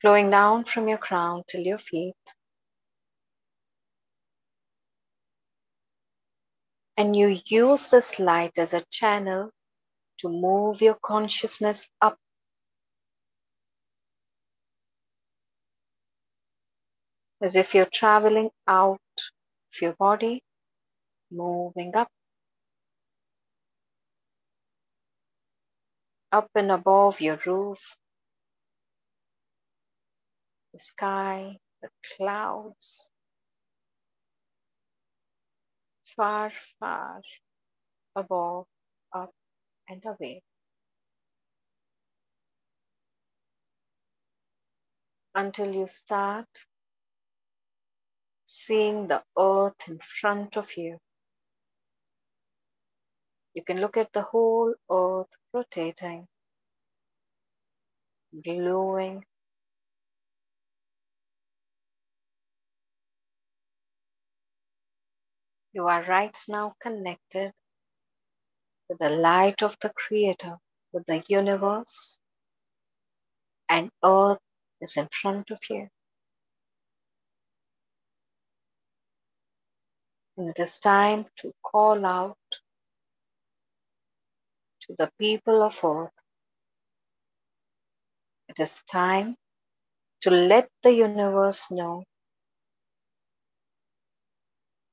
[0.02, 2.16] Flowing down from your crown till your feet.
[6.98, 9.52] And you use this light as a channel
[10.20, 12.18] to move your consciousness up.
[17.42, 20.44] As if you're traveling out of your body,
[21.32, 22.10] moving up,
[26.32, 27.98] up and above your roof,
[30.74, 33.10] the sky, the clouds,
[36.06, 37.22] far, far
[38.16, 38.66] above,
[39.14, 39.32] up
[39.90, 40.42] and away.
[45.36, 46.48] Until you start
[48.46, 50.98] seeing the earth in front of you.
[53.56, 56.28] You can look at the whole earth rotating,
[58.44, 59.26] glowing.
[65.80, 67.54] You are right now connected
[68.90, 70.58] with the light of the Creator,
[70.92, 72.20] with the universe,
[73.70, 74.40] and earth
[74.82, 75.88] is in front of you.
[80.36, 82.38] And it is time to call out
[84.82, 86.12] to the people of earth.
[88.50, 89.38] It is time
[90.24, 92.04] to let the universe know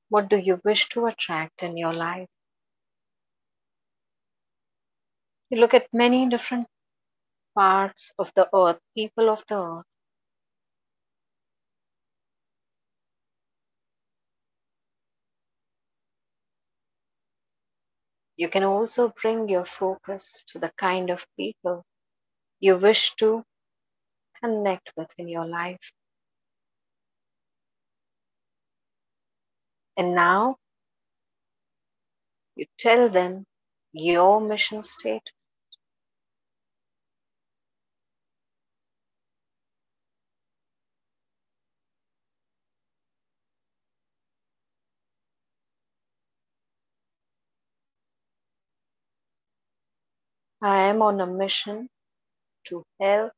[0.09, 2.29] what do you wish to attract in your life.
[5.49, 6.67] You look at many different
[7.55, 9.85] parts of the earth, people of the earth.
[18.37, 21.83] You can also bring your focus to the kind of people
[22.59, 23.43] you wish to
[24.43, 25.91] connect with in your life.
[29.97, 30.57] And now
[32.55, 33.45] you tell them
[33.93, 35.31] your mission statement.
[50.61, 51.89] I am on a mission
[52.65, 53.33] to help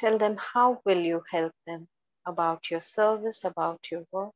[0.00, 1.86] Tell them how will you help them
[2.26, 4.34] about your service, about your work.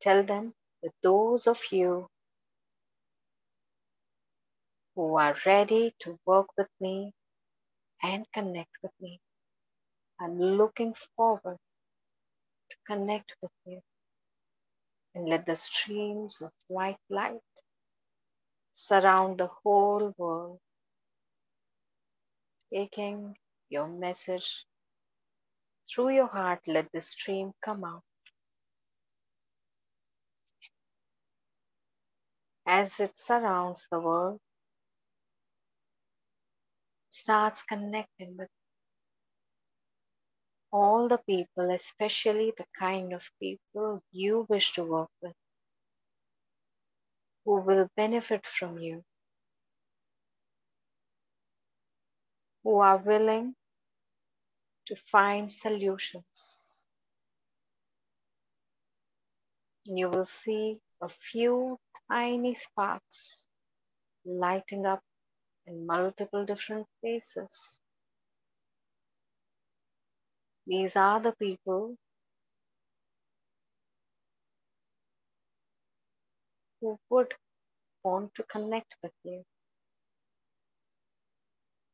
[0.00, 0.52] Tell them
[0.82, 2.09] that those of you
[5.00, 7.12] who are ready to work with me
[8.02, 9.18] and connect with me
[10.20, 11.56] I'm looking forward
[12.70, 13.80] to connect with you
[15.14, 17.40] and let the streams of white light
[18.74, 20.58] surround the whole world,
[22.72, 23.34] taking
[23.70, 24.66] your message
[25.90, 26.60] through your heart.
[26.66, 28.02] Let the stream come out.
[32.66, 34.38] as it surrounds the world,
[37.10, 38.48] starts connecting with
[40.72, 45.34] all the people, especially the kind of people you wish to work with,
[47.44, 49.02] who will benefit from you,
[52.64, 53.54] who are willing
[54.86, 56.86] to find solutions.
[59.86, 61.78] And You will see a few
[62.10, 63.48] tiny sparks
[64.24, 65.02] lighting up
[65.66, 67.80] in multiple different places.
[70.66, 71.96] These are the people
[76.80, 77.34] who would
[78.04, 79.44] want to connect with you.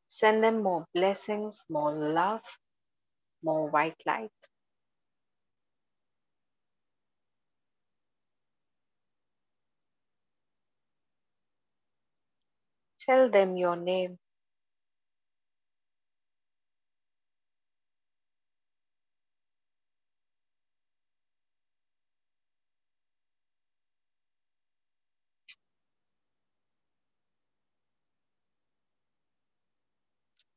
[0.07, 2.43] Send them more blessings, more love,
[3.43, 4.31] more white light.
[13.07, 14.19] Tell them your name.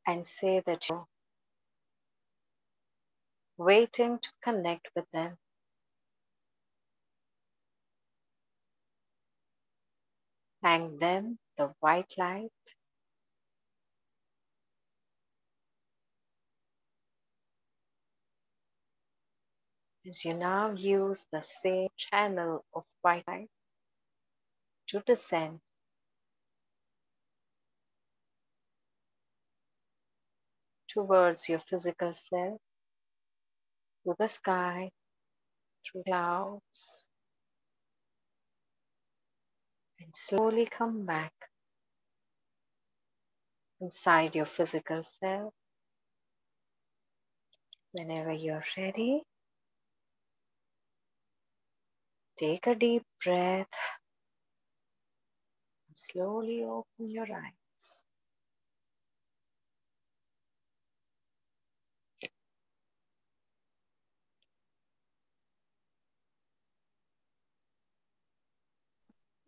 [0.06, 1.06] And say that you're
[3.58, 5.38] waiting to connect with them.
[10.62, 12.50] Thank them the white light.
[20.08, 23.50] As you now use the same channel of white light
[24.88, 25.60] to descend.
[30.88, 32.58] Towards your physical self,
[34.04, 34.90] to the sky,
[35.84, 37.10] through clouds,
[40.00, 41.49] and slowly come back
[43.80, 45.52] inside your physical self.
[47.92, 49.22] Whenever you're ready,
[52.36, 53.68] take a deep breath
[55.88, 58.04] and slowly open your eyes.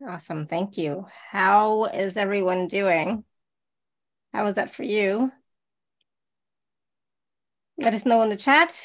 [0.07, 0.47] Awesome.
[0.47, 1.07] Thank you.
[1.31, 3.25] How is everyone doing?
[4.33, 5.31] How was that for you?
[7.79, 8.81] Let us know in the chat.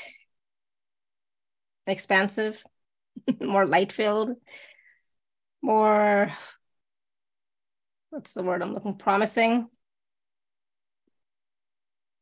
[1.86, 2.62] Expansive,
[3.42, 4.36] more light filled,
[5.62, 6.30] more,
[8.10, 9.70] what's the word I'm looking, promising.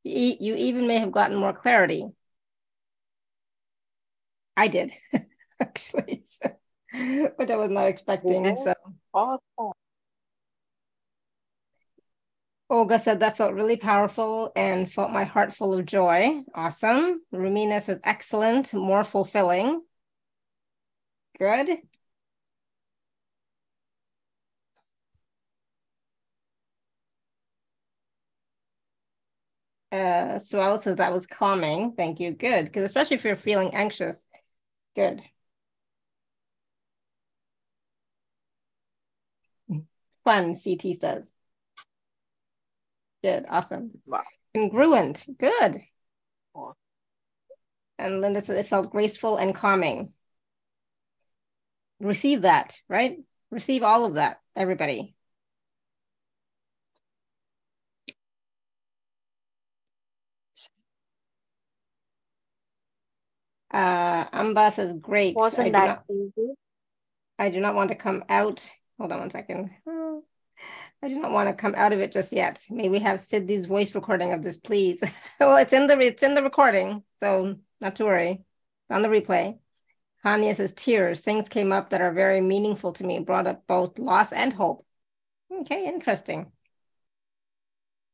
[0.04, 2.06] You you even may have gotten more clarity.
[4.56, 4.92] I did,
[5.60, 6.52] actually, so,
[7.38, 8.56] but I was not expecting.
[8.58, 8.74] So
[9.14, 9.72] awesome.
[12.76, 16.42] Olga said that felt really powerful and felt my heart full of joy.
[16.54, 17.22] Awesome.
[17.34, 19.82] Rumina said excellent, more fulfilling.
[21.40, 21.70] Good.
[29.92, 31.94] Uh, I says that was calming.
[31.94, 32.32] Thank you.
[32.34, 32.66] Good.
[32.66, 34.28] Because especially if you're feeling anxious.
[34.98, 35.22] Good.
[40.26, 41.35] Fun, CT says.
[43.26, 43.46] Good.
[43.50, 43.90] Awesome.
[44.06, 44.22] Wow.
[44.56, 45.26] Congruent.
[45.40, 45.82] Good.
[46.54, 46.78] Cool.
[47.98, 50.14] And Linda said it felt graceful and calming.
[52.00, 53.18] Receive that, right?
[53.50, 55.16] Receive all of that, everybody.
[63.72, 65.36] Uh, Amba says, great.
[65.36, 66.54] Wasn't that not, easy?
[67.40, 68.70] I do not want to come out.
[69.00, 69.72] Hold on one second.
[71.06, 72.65] I do not want to come out of it just yet.
[72.68, 75.03] May we have Siddhii's voice recording of this, please?
[75.40, 78.32] well, it's in the it's in the recording, so not to worry.
[78.32, 79.60] It's on the replay.
[80.23, 81.19] Hania says tears.
[81.19, 83.19] Things came up that are very meaningful to me.
[83.19, 84.84] Brought up both loss and hope.
[85.52, 86.52] Okay, interesting.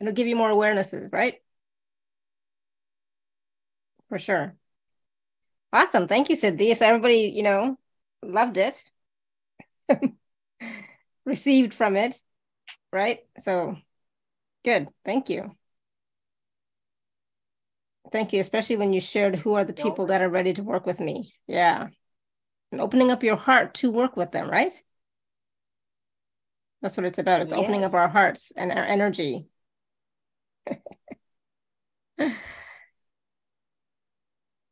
[0.01, 1.35] It'll give you more awarenesses, right?
[4.09, 4.53] For sure.
[5.71, 6.09] Awesome.
[6.09, 6.75] Thank you, Siddhii.
[6.75, 7.77] So everybody, you know,
[8.21, 8.83] loved it,
[11.25, 12.21] received from it
[12.91, 13.19] right?
[13.37, 13.77] So
[14.63, 14.87] good.
[15.05, 15.55] Thank you.
[18.11, 20.85] Thank you, especially when you shared who are the people that are ready to work
[20.85, 21.33] with me.
[21.47, 21.87] Yeah.
[22.71, 24.73] And opening up your heart to work with them, right?
[26.81, 27.41] That's what it's about.
[27.41, 27.61] It's yes.
[27.61, 29.47] opening up our hearts and our energy.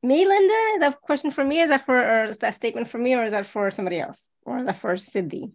[0.04, 0.80] me, Linda?
[0.80, 1.62] That question for me?
[1.62, 4.28] Is that for or is that statement for me or is that for somebody else?
[4.44, 5.52] Or is that for Siddhii?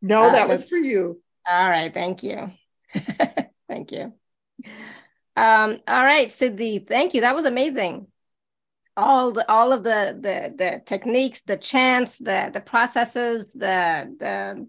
[0.00, 1.20] No, uh, that was for you.
[1.48, 2.50] All right, thank you.
[3.68, 4.12] thank you.
[5.36, 7.20] Um, all right, Siddhii, thank you.
[7.20, 8.06] That was amazing.
[8.96, 14.66] All the all of the the the techniques, the chants, the the processes, the the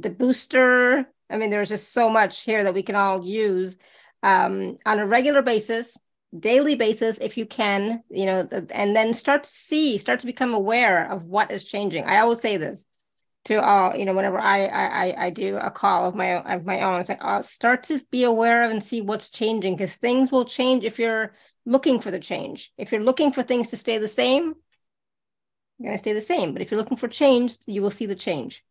[0.00, 1.06] the booster.
[1.30, 3.76] I mean, there's just so much here that we can all use
[4.22, 5.96] um, on a regular basis,
[6.38, 10.54] daily basis, if you can, you know, and then start to see, start to become
[10.54, 12.04] aware of what is changing.
[12.04, 12.86] I always say this
[13.46, 16.82] to all you know whenever I, I i do a call of my of my
[16.82, 20.30] own it's like i'll start to be aware of and see what's changing because things
[20.30, 21.32] will change if you're
[21.66, 22.72] looking for the change.
[22.78, 24.54] If you're looking for things to stay the same
[25.78, 26.54] you're going to stay the same.
[26.54, 28.64] But if you're looking for change you will see the change.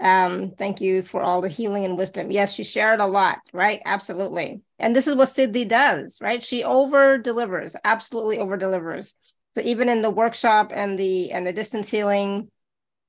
[0.00, 2.30] Um thank you for all the healing and wisdom.
[2.30, 3.80] Yes she shared a lot right?
[3.84, 4.62] Absolutely.
[4.78, 6.42] And this is what Siddhii does right?
[6.42, 9.14] She over delivers absolutely over delivers
[9.54, 12.50] so even in the workshop and the and the distance healing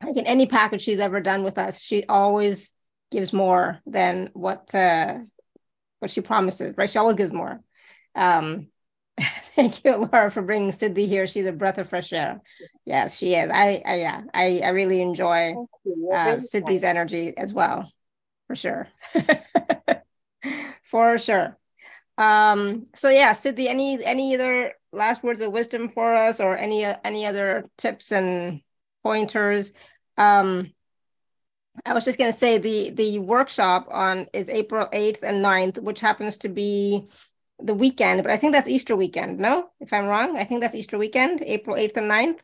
[0.04, 2.74] like in any package she's ever done with us, she always
[3.12, 5.20] gives more than what uh,
[6.00, 6.90] what she promises, right?
[6.90, 7.62] She always gives more.
[8.16, 8.68] Um,
[9.56, 11.28] thank you, Laura, for bringing Siddhii here.
[11.28, 12.42] She's a breath of fresh air.
[12.86, 13.50] Yes, she is.
[13.52, 17.92] I, I yeah, I, I really enjoy uh, Siddhii's energy as well,
[18.48, 18.88] for sure,
[20.84, 21.58] for sure.
[22.18, 26.84] Um, so yeah, Siddhii, any any other last words of wisdom for us, or any
[26.84, 28.62] any other tips and
[29.06, 29.72] pointers
[30.18, 30.74] um,
[31.86, 35.82] I was just going to say the the workshop on is April 8th and 9th,
[35.82, 37.08] which happens to be
[37.60, 39.40] the weekend, but I think that's Easter weekend.
[39.40, 42.40] No, if I'm wrong, I think that's Easter weekend, April 8th and 9th.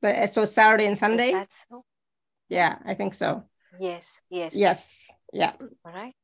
[0.00, 1.32] But uh, so Saturday and Sunday.
[1.32, 1.84] That's so?
[2.48, 3.44] Yeah, I think so.
[3.78, 4.56] Yes, yes.
[4.56, 5.52] Yes, yeah.
[5.60, 6.14] All right.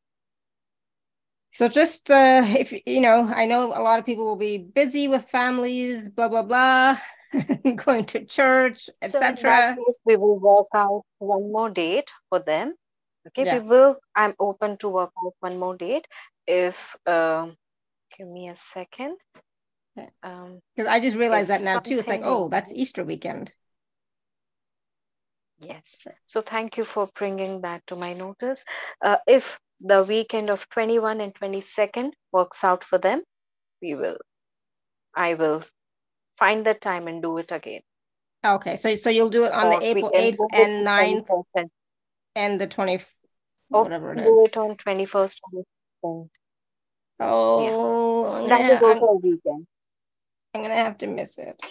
[1.53, 5.09] So just uh, if you know, I know a lot of people will be busy
[5.09, 6.99] with families, blah blah blah.
[7.77, 9.77] going to church, etc.
[9.79, 12.75] So we will work out one more date for them.
[13.29, 13.59] Okay, yeah.
[13.59, 13.97] we will.
[14.15, 16.07] I'm open to work out one more date.
[16.47, 17.57] If um,
[18.17, 19.17] give me a second.
[20.23, 21.99] Um, because I just realized that now too.
[21.99, 23.53] It's like, oh, that's Easter weekend.
[25.61, 25.99] Yes.
[26.27, 28.65] So thank you for bringing that to my notice.
[29.05, 33.23] Uh, if the weekend of 21 and 22nd works out for them,
[33.83, 34.17] we will.
[35.15, 35.63] I will
[36.41, 37.83] find the time and do it again.
[38.45, 41.69] Okay, so so you'll do it on or the April 8th and 9th
[42.35, 43.05] and the 20th,
[43.69, 44.25] whatever it is.
[44.25, 45.37] Do it on 21st.
[47.23, 48.57] Oh, yeah.
[48.57, 49.67] that is also I'm, a weekend.
[50.55, 51.63] I'm gonna have to miss it.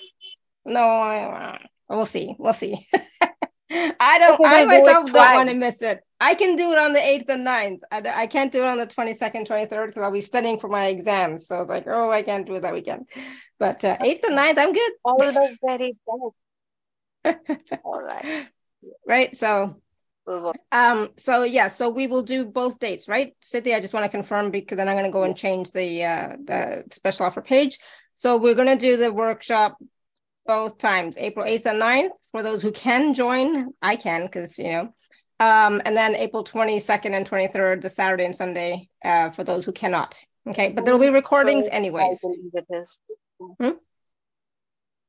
[0.63, 1.59] No, I,
[1.89, 2.35] we'll see.
[2.37, 2.87] We'll see.
[3.71, 4.39] I don't.
[4.45, 6.01] I myself do not want to miss it.
[6.19, 7.79] I can do it on the eighth and 9th.
[7.91, 10.59] I, I can't do it on the twenty second, twenty third because I'll be studying
[10.59, 11.47] for my exams.
[11.47, 13.07] So it's like, oh, I can't do it that weekend.
[13.57, 14.91] But uh, eighth and 9th, I'm good.
[15.05, 15.97] All the very
[17.23, 17.79] best.
[17.83, 18.47] All right.
[19.07, 19.35] Right.
[19.35, 19.81] So.
[20.71, 21.09] Um.
[21.17, 21.69] So yeah.
[21.69, 23.75] So we will do both dates, right, Siddhii?
[23.75, 26.29] I just want to confirm because then I'm going to go and change the uh,
[26.43, 27.79] the special offer page.
[28.13, 29.77] So we're going to do the workshop
[30.45, 33.69] both times, April 8th and 9th, for those who can join.
[33.81, 34.93] I can, because, you know,
[35.39, 39.71] um, and then April 22nd and 23rd, the Saturday and Sunday, uh, for those who
[39.71, 40.19] cannot.
[40.47, 42.23] Okay, but there'll be recordings anyways.
[43.59, 43.71] Hmm?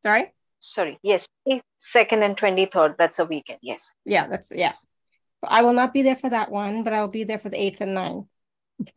[0.02, 0.32] Sorry?
[0.61, 3.94] Sorry, yes, 2nd and 23rd, that's a weekend, yes.
[4.05, 4.73] Yeah, that's, yeah.
[5.43, 7.81] I will not be there for that one, but I'll be there for the 8th
[7.81, 8.27] and 9th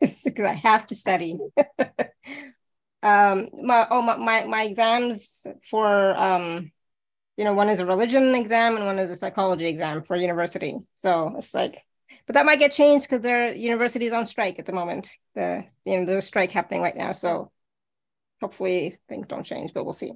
[0.00, 1.38] because I have to study.
[3.04, 6.72] um my oh my, my my exams for um
[7.36, 10.78] you know one is a religion exam and one is a psychology exam for university
[10.94, 11.82] so it's like
[12.26, 15.64] but that might get changed because their university is on strike at the moment the
[15.84, 17.50] you know there's a strike happening right now so
[18.44, 20.12] hopefully things don't change, but we'll see.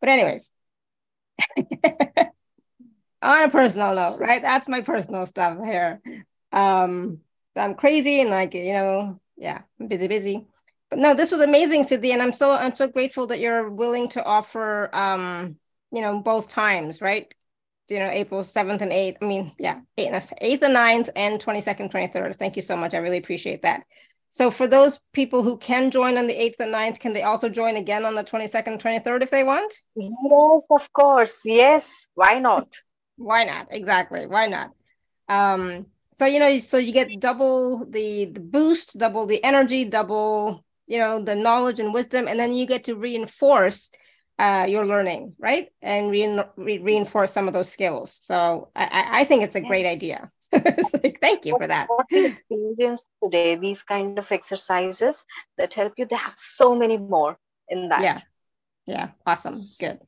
[0.00, 0.50] But anyways,
[3.22, 4.42] on a personal note, right?
[4.42, 6.02] That's my personal stuff here.
[6.52, 7.20] Um,
[7.56, 10.46] I'm crazy and like, you know, yeah, I'm busy, busy.
[10.90, 12.12] But no, this was amazing, Siddhii.
[12.12, 15.56] And I'm so I'm so grateful that you're willing to offer um,
[15.92, 17.32] you know, both times, right?
[17.88, 19.16] You know, April 7th and 8th.
[19.20, 22.36] I mean, yeah, 8th, 8th and 9th and 22nd, 23rd.
[22.36, 22.94] Thank you so much.
[22.94, 23.84] I really appreciate that.
[24.30, 27.50] So for those people who can join on the 8th and 9th, can they also
[27.50, 29.74] join again on the 22nd, 23rd if they want?
[29.94, 31.42] Yes, of course.
[31.44, 32.06] Yes.
[32.14, 32.68] Why not?
[33.16, 33.68] Why not?
[33.70, 34.26] Exactly.
[34.26, 34.70] Why not?
[35.28, 40.64] Um, so you know, so you get double the the boost, double the energy, double
[40.86, 43.90] you know the knowledge and wisdom, and then you get to reinforce
[44.38, 45.68] uh, your learning, right?
[45.82, 48.18] And re- re- reinforce some of those skills.
[48.22, 50.30] So I, I think it's a great idea.
[50.52, 51.88] like, thank you for that.
[52.10, 55.24] Experience today, these kind of exercises
[55.58, 57.38] that help you, they have so many more
[57.68, 58.02] in that.
[58.02, 58.18] Yeah.
[58.86, 59.08] Yeah.
[59.26, 59.56] Awesome.
[59.78, 60.00] Good.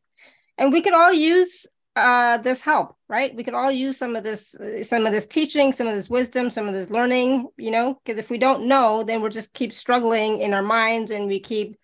[0.58, 3.34] And we could all use uh, this help, right?
[3.34, 6.50] We could all use some of this, some of this teaching, some of this wisdom,
[6.50, 9.72] some of this learning, you know, because if we don't know, then we'll just keep
[9.72, 11.76] struggling in our minds and we keep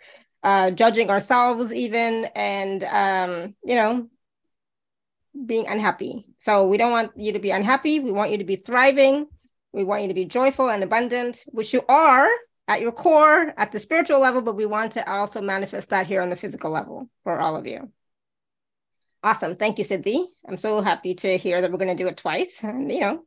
[0.43, 4.09] uh, judging ourselves even and um, you know
[5.47, 6.27] being unhappy.
[6.39, 8.01] So we don't want you to be unhappy.
[8.01, 9.27] We want you to be thriving.
[9.73, 12.29] We want you to be joyful and abundant which you are
[12.67, 16.21] at your core at the spiritual level but we want to also manifest that here
[16.21, 17.91] on the physical level for all of you.
[19.23, 19.55] Awesome.
[19.57, 22.63] Thank you Siddhii i'm so happy to hear that we're going to do it twice
[22.65, 23.23] and you know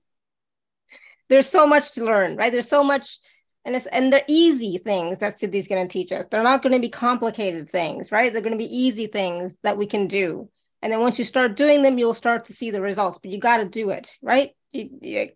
[1.30, 2.52] there's so much to learn right?
[2.52, 3.20] There's so much
[3.66, 6.26] and it's and they're easy things that Siddhii's going to teach us.
[6.30, 8.32] They're not going to be complicated things, right?
[8.32, 10.50] They're going to be easy things that we can do.
[10.82, 13.18] And then once you start doing them, you'll start to see the results.
[13.22, 14.52] But you got to do it, right?
[14.74, 15.30] You, you,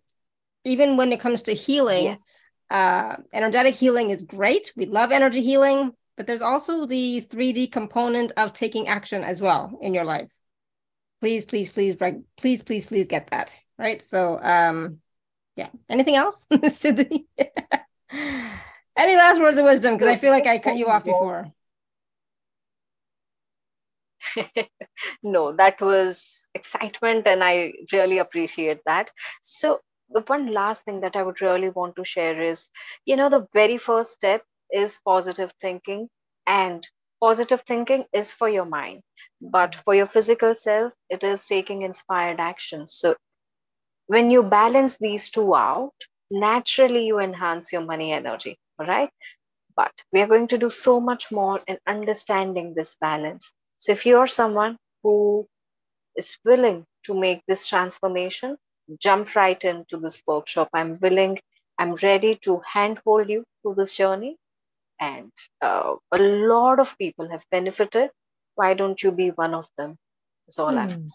[0.64, 2.24] even when it comes to healing, yes.
[2.70, 4.72] uh, energetic healing is great.
[4.76, 9.78] We love energy healing, but there's also the 3D component of taking action as well
[9.80, 10.30] in your life.
[11.22, 11.96] Please, please, please,
[12.36, 14.02] please, please, please get that right.
[14.02, 14.98] So, um,
[15.56, 15.68] yeah.
[15.88, 17.24] Anything else, Siddhii?
[18.96, 19.94] Any last words of wisdom?
[19.94, 21.52] Because I feel like I cut you off before.
[25.22, 29.10] no, that was excitement, and I really appreciate that.
[29.42, 29.80] So,
[30.10, 32.68] the one last thing that I would really want to share is
[33.04, 36.08] you know, the very first step is positive thinking,
[36.46, 36.86] and
[37.20, 39.02] positive thinking is for your mind,
[39.40, 42.86] but for your physical self, it is taking inspired action.
[42.86, 43.16] So,
[44.06, 45.94] when you balance these two out,
[46.30, 49.10] naturally you enhance your money energy, right?
[49.76, 53.52] But we are going to do so much more in understanding this balance.
[53.78, 55.46] So if you're someone who
[56.16, 58.56] is willing to make this transformation,
[59.00, 60.68] jump right into this workshop.
[60.74, 61.38] I'm willing,
[61.78, 64.36] I'm ready to handhold you through this journey.
[65.00, 65.30] And
[65.60, 68.10] uh, a lot of people have benefited.
[68.56, 69.96] Why don't you be one of them?
[70.46, 71.06] That's all I'm hmm.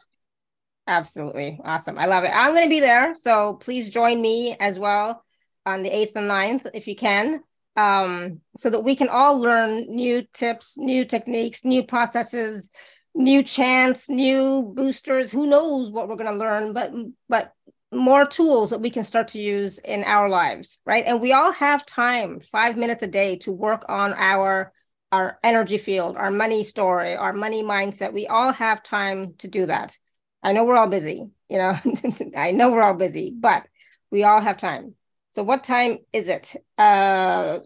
[0.87, 1.59] Absolutely.
[1.63, 1.97] Awesome.
[1.97, 2.31] I love it.
[2.33, 3.15] I'm going to be there.
[3.15, 5.23] So please join me as well
[5.65, 7.41] on the 8th and 9th if you can,
[7.77, 12.69] um, so that we can all learn new tips, new techniques, new processes,
[13.15, 15.31] new chants, new boosters.
[15.31, 16.91] Who knows what we're going to learn, but,
[17.29, 17.53] but
[17.93, 21.05] more tools that we can start to use in our lives, right?
[21.07, 24.73] And we all have time, five minutes a day to work on our
[25.13, 28.13] our energy field, our money story, our money mindset.
[28.13, 29.95] We all have time to do that.
[30.43, 31.73] I know we're all busy, you know,
[32.37, 33.65] I know we're all busy, but
[34.11, 34.95] we all have time.
[35.31, 36.55] So what time is it?
[36.77, 37.59] Uh,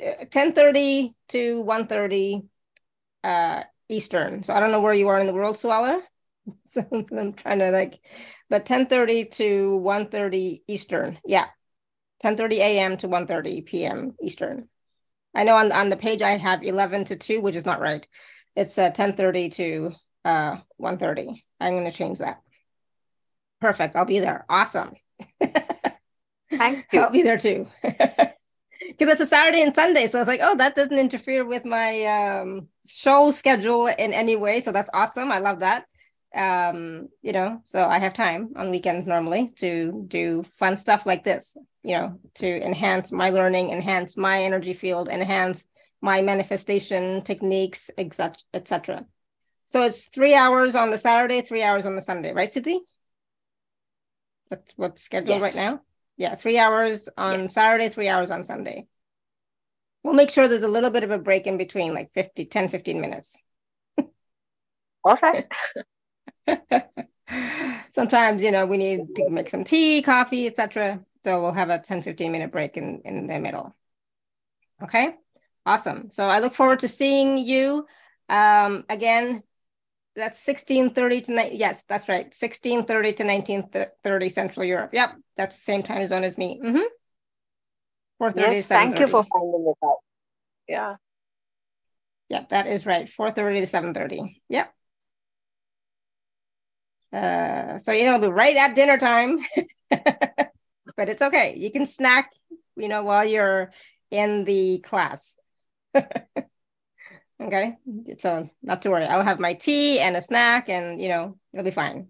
[0.00, 2.46] 10.30 to 1.30
[3.24, 4.42] uh, Eastern.
[4.42, 6.00] So I don't know where you are in the world, Suala.
[6.66, 8.00] So I'm trying to like,
[8.50, 11.18] but 10.30 to 1.30 Eastern.
[11.24, 11.46] Yeah.
[12.22, 12.96] 10.30 a.m.
[12.98, 14.14] to 1.30 p.m.
[14.22, 14.68] Eastern.
[15.34, 18.06] I know on, on the page I have 11 to 2, which is not right.
[18.56, 19.90] It's uh, 10.30 to
[20.24, 21.40] uh, 1.30.
[21.60, 22.40] I'm going to change that.
[23.60, 23.96] Perfect.
[23.96, 24.44] I'll be there.
[24.48, 24.92] Awesome.
[26.50, 27.00] Thank you.
[27.00, 27.66] I'll be there too.
[28.86, 30.06] Because it's a Saturday and Sunday.
[30.06, 34.36] So I was like, oh, that doesn't interfere with my um, show schedule in any
[34.36, 34.60] way.
[34.60, 35.32] So that's awesome.
[35.32, 35.86] I love that.
[36.34, 41.24] Um, you know, so I have time on weekends normally to do fun stuff like
[41.24, 45.66] this, you know, to enhance my learning, enhance my energy field, enhance
[46.02, 48.36] my manifestation techniques, etc.
[48.52, 49.06] etc.
[49.74, 52.78] So it's three hours on the Saturday, three hours on the Sunday, right, Siddhii?
[54.48, 55.42] That's what's scheduled yes.
[55.42, 55.80] right now.
[56.16, 57.48] Yeah, three hours on.
[57.48, 58.86] Saturday, three hours on Sunday.
[60.04, 62.68] We'll make sure there's a little bit of a break in between, like 50, 10,
[62.68, 63.42] 15 minutes.
[65.04, 65.48] All right.
[67.90, 71.00] Sometimes, you know, we need to make some tea, coffee, etc.
[71.24, 73.74] So we'll have a 10, 15 minute break in, in the middle.
[74.84, 75.16] Okay.
[75.66, 76.12] Awesome.
[76.12, 77.86] So I look forward to seeing you
[78.28, 79.42] um, again.
[80.16, 81.54] That's 1630 to night.
[81.54, 82.26] Yes, that's right.
[82.26, 84.90] 1630 to 1930 Central Europe.
[84.92, 85.16] Yep.
[85.36, 86.60] That's the same time zone as me.
[86.62, 86.86] Mm-hmm.
[88.18, 89.96] 430 yes, thank you for finding it out.
[90.68, 90.94] Yeah.
[92.28, 93.08] Yep, that is right.
[93.08, 94.42] 430 to 730.
[94.48, 94.74] Yep.
[97.12, 99.38] Uh, so you know, it'll be right at dinner time.
[99.90, 101.56] but it's okay.
[101.56, 102.30] You can snack,
[102.76, 103.72] you know, while you're
[104.10, 105.38] in the class.
[107.40, 107.76] okay.
[108.18, 109.04] So not to worry.
[109.04, 112.08] I'll have my tea and a snack and you know, it'll be fine.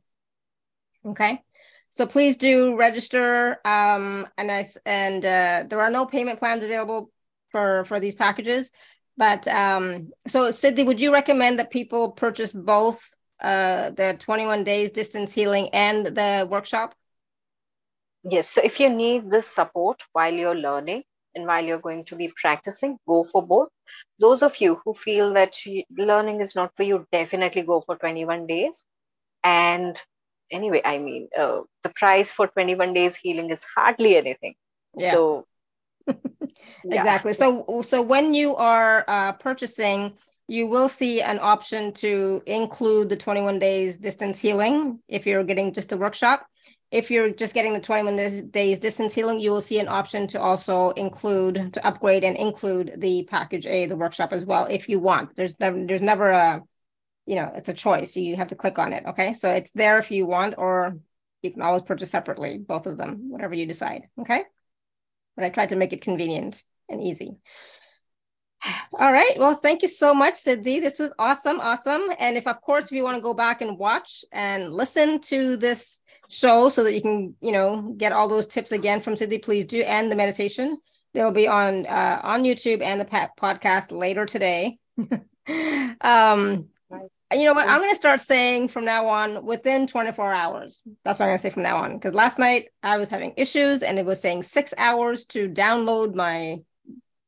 [1.07, 1.43] Okay.
[1.91, 3.61] So please do register.
[3.65, 7.11] Um, and I and uh, there are no payment plans available
[7.51, 8.71] for for these packages.
[9.17, 12.99] But um, so Siddhii, would you recommend that people purchase both
[13.41, 16.95] uh, the 21 days distance healing and the workshop?
[18.25, 18.49] Yes.
[18.49, 22.33] So if you need this support while you're learning, and while you're going to be
[22.41, 23.69] practicing, go for both.
[24.19, 25.57] Those of you who feel that
[25.97, 28.85] learning is not for you, definitely go for 21 days.
[29.43, 30.01] And
[30.51, 34.55] anyway, I mean, uh, the price for 21 days healing is hardly anything.
[34.97, 35.13] Yeah.
[35.13, 35.47] So
[36.85, 37.33] exactly.
[37.33, 37.37] Yeah.
[37.37, 40.15] So so when you are uh, purchasing,
[40.47, 45.73] you will see an option to include the 21 days distance healing if you're getting
[45.73, 46.47] just a workshop
[46.95, 50.41] if you're just getting the 21 days distance healing, you will see an option to
[50.41, 55.01] also include, to upgrade and include the package A, the workshop as well, if you
[55.01, 55.35] want.
[55.35, 56.63] There's never, there's never a,
[57.27, 58.15] you know, it's a choice.
[58.15, 59.05] You have to click on it.
[59.07, 59.35] Okay.
[59.35, 60.97] So it's there if you want, or
[61.43, 64.03] you can always purchase separately, both of them, whatever you decide.
[64.21, 64.45] Okay.
[65.35, 67.39] But I tried to make it convenient and easy.
[68.95, 69.33] All right.
[69.39, 70.81] Well, thank you so much, Siddhii.
[70.81, 72.03] This was awesome, awesome.
[72.19, 75.57] And if, of course, if you want to go back and watch and listen to
[75.57, 79.43] this show so that you can, you know, get all those tips again from Siddhii,
[79.43, 79.83] please do.
[79.83, 80.79] And the meditation,
[81.13, 84.79] they'll be on uh, on YouTube and the podcast later today.
[86.01, 86.69] um,
[87.33, 87.69] you know what?
[87.69, 90.83] I'm going to start saying from now on within 24 hours.
[91.05, 91.95] That's what I'm going to say from now on.
[91.95, 96.15] Because last night I was having issues and it was saying six hours to download
[96.15, 96.61] my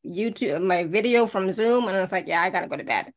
[0.07, 3.13] YouTube, my video from Zoom, and I was like, yeah, I gotta go to bed.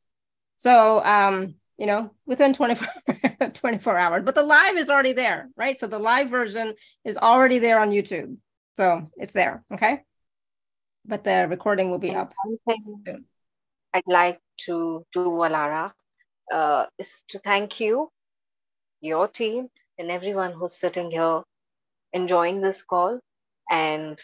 [0.58, 2.88] So, um, you know, within 24,
[3.54, 5.80] 24 hours, but the live is already there, right?
[5.80, 6.74] So the live version
[7.06, 8.38] is already there on YouTube.
[8.74, 10.02] So it's there, okay?
[11.06, 12.34] But the recording will be up.
[13.94, 15.92] I'd like to do, Alara,
[16.52, 18.12] uh, is to thank you,
[19.02, 21.44] your team, and everyone who's sitting here
[22.14, 23.20] enjoying this call
[23.70, 24.20] and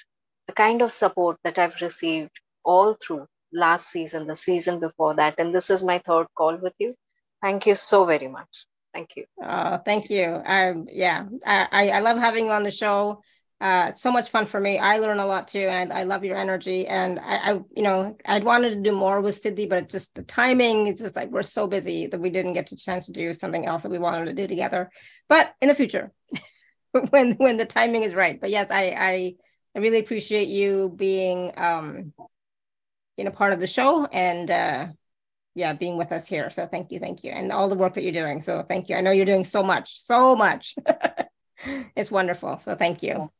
[0.47, 2.31] the kind of support that I've received
[2.65, 5.35] all through last season, the season before that.
[5.39, 6.93] And this is my third call with you.
[7.41, 8.65] Thank you so very much.
[8.93, 9.25] Thank you.
[9.43, 10.41] Uh, thank you.
[10.45, 13.21] Um, yeah, I, I love having you on the show.
[13.61, 14.79] Uh, so much fun for me.
[14.79, 16.87] I learn a lot too, and I love your energy.
[16.87, 20.23] And I, I, you know, I'd wanted to do more with Siddhii, but just the
[20.23, 20.87] timing.
[20.87, 23.65] It's just like we're so busy that we didn't get a chance to do something
[23.65, 24.89] else that we wanted to do together.
[25.29, 26.11] But in the future,
[27.09, 28.39] when when the timing is right.
[28.39, 29.35] But yes, I I,
[29.75, 32.13] I really appreciate you being um,
[33.17, 34.87] you know part of the show and uh
[35.53, 36.49] yeah being with us here.
[36.49, 37.31] So thank you thank you.
[37.31, 38.41] And all the work that you're doing.
[38.41, 38.95] So thank you.
[38.95, 40.75] I know you're doing so much so much.
[41.95, 42.59] It's wonderful.
[42.59, 43.31] So thank you.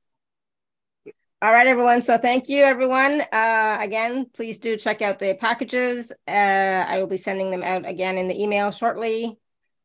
[1.42, 2.02] All right everyone.
[2.02, 3.22] So thank you everyone.
[3.22, 6.12] Uh again please do check out the packages.
[6.28, 9.38] Uh i will be sending them out again in the email shortly.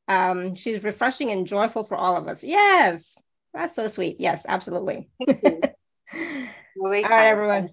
[0.08, 2.42] Um she's refreshing and joyful for all of us.
[2.42, 3.22] Yes.
[3.52, 4.16] That's so sweet.
[4.20, 5.10] Yes absolutely.
[7.04, 7.70] All right everyone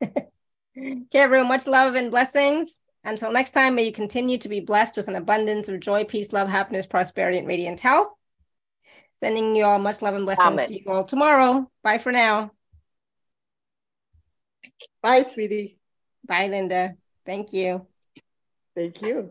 [0.78, 2.76] Okay, everyone, much love and blessings.
[3.02, 6.32] Until next time, may you continue to be blessed with an abundance of joy, peace,
[6.34, 8.08] love, happiness, prosperity, and radiant health.
[9.22, 10.68] Sending you all much love and blessings Amen.
[10.68, 11.70] to you all tomorrow.
[11.82, 12.50] Bye for now.
[15.02, 15.78] Bye, sweetie.
[16.26, 16.96] Bye, Linda.
[17.24, 17.86] Thank you.
[18.74, 19.30] Thank you.